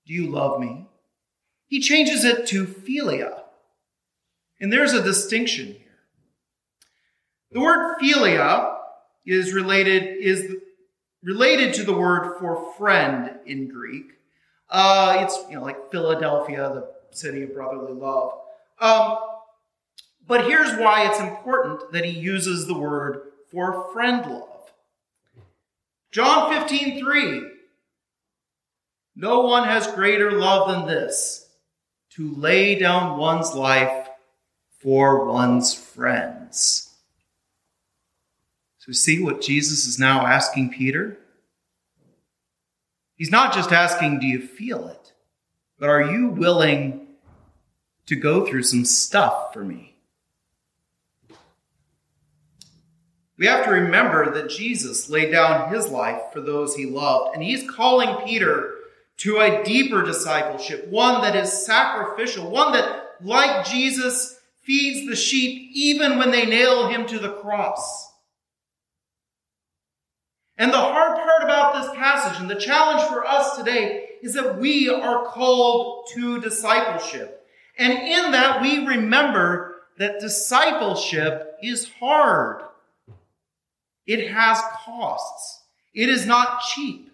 Do 0.06 0.12
you 0.12 0.26
love 0.28 0.60
me? 0.60 0.86
He 1.66 1.80
changes 1.80 2.24
it 2.24 2.46
to 2.48 2.66
philia. 2.66 3.42
And 4.60 4.72
there's 4.72 4.92
a 4.92 5.02
distinction 5.02 5.68
here. 5.68 5.76
The 7.52 7.60
word 7.60 7.96
philia 8.00 8.76
is 9.24 9.54
related, 9.54 10.02
is 10.22 10.56
related 11.22 11.74
to 11.74 11.84
the 11.84 11.94
word 11.94 12.38
for 12.38 12.72
friend 12.76 13.38
in 13.46 13.68
Greek. 13.68 14.12
Uh, 14.68 15.18
it's 15.20 15.38
you 15.48 15.56
know 15.56 15.62
like 15.62 15.90
Philadelphia, 15.90 16.68
the 16.68 16.99
city 17.12 17.42
of 17.42 17.54
brotherly 17.54 17.92
love. 17.92 18.34
Um, 18.80 19.18
but 20.26 20.44
here's 20.44 20.78
why 20.78 21.08
it's 21.08 21.20
important 21.20 21.92
that 21.92 22.04
he 22.04 22.18
uses 22.18 22.66
the 22.66 22.78
word 22.78 23.22
for 23.50 23.92
friend 23.92 24.24
love. 24.30 24.72
John 26.12 26.52
15, 26.52 27.00
3. 27.00 27.42
No 29.16 29.40
one 29.40 29.64
has 29.64 29.86
greater 29.88 30.32
love 30.32 30.68
than 30.68 30.86
this, 30.86 31.48
to 32.10 32.34
lay 32.34 32.78
down 32.78 33.18
one's 33.18 33.54
life 33.54 34.08
for 34.78 35.26
one's 35.26 35.74
friends. 35.74 36.94
So, 38.78 38.92
see 38.92 39.22
what 39.22 39.42
Jesus 39.42 39.86
is 39.86 39.98
now 39.98 40.26
asking 40.26 40.70
Peter? 40.70 41.18
He's 43.14 43.30
not 43.30 43.52
just 43.52 43.72
asking, 43.72 44.20
Do 44.20 44.26
you 44.26 44.40
feel 44.40 44.88
it? 44.88 45.12
But 45.80 45.88
are 45.88 46.12
you 46.12 46.28
willing 46.28 47.06
to 48.04 48.14
go 48.14 48.46
through 48.46 48.64
some 48.64 48.84
stuff 48.84 49.54
for 49.54 49.64
me? 49.64 49.96
We 53.38 53.46
have 53.46 53.64
to 53.64 53.70
remember 53.70 54.30
that 54.34 54.50
Jesus 54.50 55.08
laid 55.08 55.32
down 55.32 55.72
his 55.72 55.88
life 55.88 56.20
for 56.34 56.42
those 56.42 56.76
he 56.76 56.84
loved, 56.84 57.34
and 57.34 57.42
he's 57.42 57.68
calling 57.68 58.26
Peter 58.26 58.74
to 59.16 59.38
a 59.38 59.64
deeper 59.64 60.02
discipleship, 60.02 60.86
one 60.88 61.22
that 61.22 61.34
is 61.34 61.64
sacrificial, 61.64 62.50
one 62.50 62.72
that, 62.72 63.16
like 63.22 63.64
Jesus, 63.64 64.38
feeds 64.60 65.08
the 65.08 65.16
sheep 65.16 65.70
even 65.72 66.18
when 66.18 66.30
they 66.30 66.44
nail 66.44 66.88
him 66.88 67.06
to 67.06 67.18
the 67.18 67.32
cross. 67.32 68.12
And 70.58 70.70
the 70.70 70.78
hard 70.78 71.16
part 71.16 71.42
about 71.42 71.72
this 71.72 71.96
passage 71.96 72.38
and 72.38 72.50
the 72.50 72.60
challenge 72.60 73.08
for 73.08 73.24
us 73.24 73.56
today 73.56 74.09
is 74.22 74.34
that 74.34 74.58
we 74.58 74.88
are 74.88 75.26
called 75.26 76.08
to 76.14 76.40
discipleship. 76.40 77.46
And 77.78 77.92
in 77.92 78.32
that, 78.32 78.60
we 78.62 78.86
remember 78.86 79.76
that 79.98 80.20
discipleship 80.20 81.56
is 81.62 81.88
hard. 81.98 82.62
It 84.06 84.30
has 84.30 84.60
costs. 84.84 85.62
It 85.94 86.08
is 86.08 86.26
not 86.26 86.60
cheap. 86.62 87.10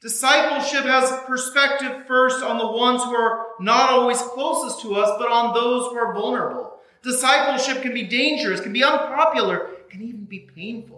Discipleship 0.00 0.84
has 0.84 1.10
perspective 1.26 2.06
first 2.06 2.42
on 2.44 2.58
the 2.58 2.70
ones 2.70 3.02
who 3.02 3.14
are 3.14 3.46
not 3.58 3.90
always 3.90 4.20
closest 4.20 4.80
to 4.82 4.94
us, 4.94 5.10
but 5.18 5.30
on 5.30 5.54
those 5.54 5.90
who 5.90 5.96
are 5.96 6.14
vulnerable. 6.14 6.78
Discipleship 7.02 7.82
can 7.82 7.94
be 7.94 8.04
dangerous, 8.04 8.60
can 8.60 8.72
be 8.72 8.84
unpopular, 8.84 9.70
can 9.90 10.02
even 10.02 10.24
be 10.24 10.40
painful. 10.54 10.97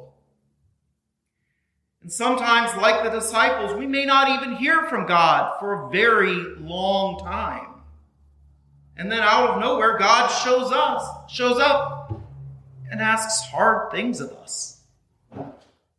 And 2.10 2.16
sometimes, 2.16 2.74
like 2.76 3.04
the 3.04 3.10
disciples, 3.20 3.78
we 3.78 3.86
may 3.86 4.04
not 4.04 4.30
even 4.30 4.56
hear 4.56 4.82
from 4.88 5.06
God 5.06 5.60
for 5.60 5.86
a 5.86 5.90
very 5.90 6.56
long 6.56 7.20
time. 7.20 7.68
And 8.96 9.12
then 9.12 9.20
out 9.20 9.50
of 9.50 9.60
nowhere, 9.60 9.96
God 9.96 10.26
shows 10.26 10.72
us, 10.72 11.08
shows 11.32 11.60
up 11.60 12.20
and 12.90 13.00
asks 13.00 13.48
hard 13.48 13.92
things 13.92 14.20
of 14.20 14.32
us. 14.32 14.80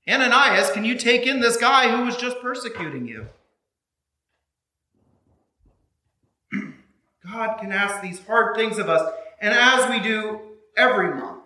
Ananias, 0.06 0.72
can 0.72 0.84
you 0.84 0.98
take 0.98 1.26
in 1.26 1.40
this 1.40 1.56
guy 1.56 1.90
who 1.90 2.04
was 2.04 2.18
just 2.18 2.42
persecuting 2.42 3.08
you? 3.08 3.28
God 7.32 7.58
can 7.58 7.72
ask 7.72 8.02
these 8.02 8.20
hard 8.26 8.58
things 8.58 8.80
of 8.80 8.90
us. 8.90 9.14
And 9.40 9.54
as 9.54 9.90
we 9.90 10.02
do 10.02 10.42
every 10.76 11.16
month, 11.16 11.44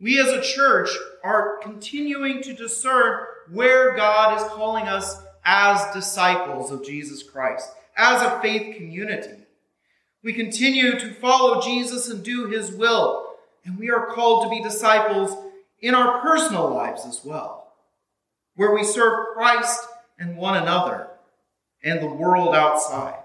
we 0.00 0.18
as 0.18 0.28
a 0.28 0.40
church 0.40 0.88
are 1.22 1.58
continuing 1.62 2.40
to 2.44 2.54
discern 2.54 3.26
where 3.50 3.96
God 3.96 4.40
is 4.40 4.48
calling 4.48 4.88
us 4.88 5.20
as 5.44 5.94
disciples 5.94 6.70
of 6.70 6.84
Jesus 6.84 7.22
Christ, 7.22 7.70
as 7.96 8.22
a 8.22 8.40
faith 8.40 8.76
community. 8.76 9.42
We 10.22 10.32
continue 10.32 10.98
to 10.98 11.14
follow 11.14 11.60
Jesus 11.60 12.08
and 12.08 12.24
do 12.24 12.46
his 12.46 12.70
will 12.70 13.24
and 13.64 13.78
we 13.78 13.90
are 13.90 14.06
called 14.06 14.44
to 14.44 14.50
be 14.50 14.62
disciples 14.62 15.36
in 15.80 15.94
our 15.94 16.20
personal 16.20 16.70
lives 16.70 17.04
as 17.06 17.24
well, 17.24 17.72
where 18.56 18.74
we 18.74 18.84
serve 18.84 19.34
Christ 19.34 19.86
and 20.18 20.36
one 20.36 20.56
another 20.56 21.08
and 21.82 22.00
the 22.00 22.06
world 22.06 22.54
outside. 22.54 23.22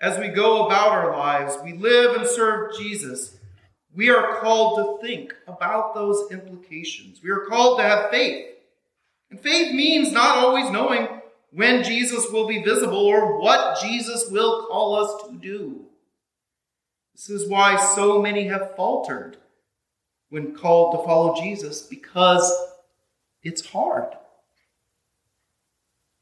As 0.00 0.18
we 0.18 0.28
go 0.28 0.66
about 0.66 0.88
our 0.88 1.16
lives, 1.16 1.56
we 1.64 1.72
live 1.72 2.16
and 2.16 2.26
serve 2.26 2.76
Jesus. 2.76 3.38
We 3.94 4.10
are 4.10 4.40
called 4.40 5.00
to 5.00 5.06
think 5.06 5.34
about 5.46 5.94
those 5.94 6.30
implications. 6.30 7.22
We 7.22 7.30
are 7.30 7.46
called 7.46 7.78
to 7.78 7.84
have 7.84 8.10
faith. 8.10 8.46
And 9.30 9.40
faith 9.40 9.74
means 9.74 10.12
not 10.12 10.38
always 10.38 10.70
knowing 10.70 11.08
when 11.52 11.84
Jesus 11.84 12.30
will 12.30 12.48
be 12.48 12.62
visible 12.62 13.06
or 13.06 13.40
what 13.40 13.80
Jesus 13.80 14.28
will 14.30 14.66
call 14.66 14.96
us 14.96 15.28
to 15.28 15.36
do. 15.36 15.84
This 17.14 17.30
is 17.30 17.48
why 17.48 17.76
so 17.94 18.20
many 18.20 18.48
have 18.48 18.74
faltered 18.76 19.36
when 20.30 20.56
called 20.56 20.98
to 20.98 21.06
follow 21.06 21.40
Jesus 21.40 21.82
because 21.82 22.52
it's 23.44 23.64
hard. 23.64 24.12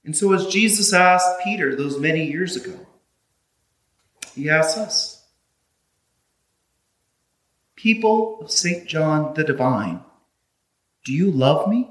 And 0.05 0.15
so, 0.15 0.33
as 0.33 0.49
Jesus 0.49 0.93
asked 0.93 1.43
Peter 1.45 1.75
those 1.75 1.99
many 1.99 2.27
years 2.27 2.57
ago, 2.57 2.87
he 4.35 4.51
asks 4.51 4.77
us 4.77 5.22
People 7.83 8.39
of 8.41 8.49
St. 8.49 8.87
John 8.87 9.35
the 9.35 9.43
Divine, 9.43 10.05
do 11.05 11.13
you 11.13 11.33
love 11.33 11.69
me? 11.69 11.91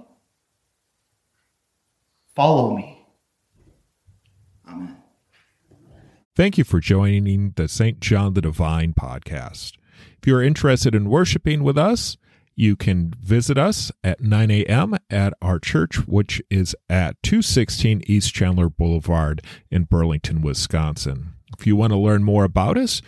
Follow 2.34 2.74
me. 2.74 3.06
Amen. 4.66 4.96
Thank 6.34 6.58
you 6.58 6.64
for 6.64 6.80
joining 6.80 7.52
the 7.58 7.68
St. 7.68 8.00
John 8.00 8.36
the 8.36 8.42
Divine 8.42 8.94
podcast. 8.94 9.74
If 10.18 10.26
you 10.26 10.38
are 10.38 10.42
interested 10.42 10.96
in 10.96 11.10
worshiping 11.10 11.62
with 11.62 11.78
us, 11.78 12.16
you 12.56 12.78
can 12.78 13.14
visit 13.22 13.58
us 13.58 13.92
at 14.02 14.22
9 14.22 14.50
a.m. 14.50 14.96
at 15.10 15.34
our 15.42 15.60
church, 15.60 16.08
which 16.08 16.42
is 16.50 16.74
at 16.90 17.22
216 17.22 18.04
East 18.08 18.34
Chandler 18.34 18.70
Boulevard 18.70 19.42
in 19.70 19.84
Burlington, 19.84 20.42
Wisconsin. 20.42 21.34
If 21.60 21.68
you 21.68 21.76
want 21.76 21.92
to 21.92 22.00
learn 22.00 22.24
more 22.24 22.46
about 22.46 22.78
us, 22.78 23.02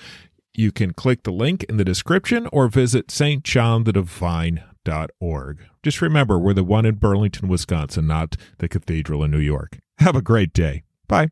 you 0.53 0.71
can 0.71 0.93
click 0.93 1.23
the 1.23 1.31
link 1.31 1.63
in 1.63 1.77
the 1.77 1.85
description 1.85 2.47
or 2.51 2.67
visit 2.67 3.07
stjohnthedivine.org. 3.07 5.59
Just 5.81 6.01
remember, 6.01 6.37
we're 6.39 6.53
the 6.53 6.63
one 6.63 6.85
in 6.85 6.95
Burlington, 6.95 7.47
Wisconsin, 7.47 8.07
not 8.07 8.35
the 8.59 8.67
cathedral 8.67 9.23
in 9.23 9.31
New 9.31 9.39
York. 9.39 9.79
Have 9.99 10.15
a 10.15 10.21
great 10.21 10.53
day. 10.53 10.83
Bye. 11.07 11.29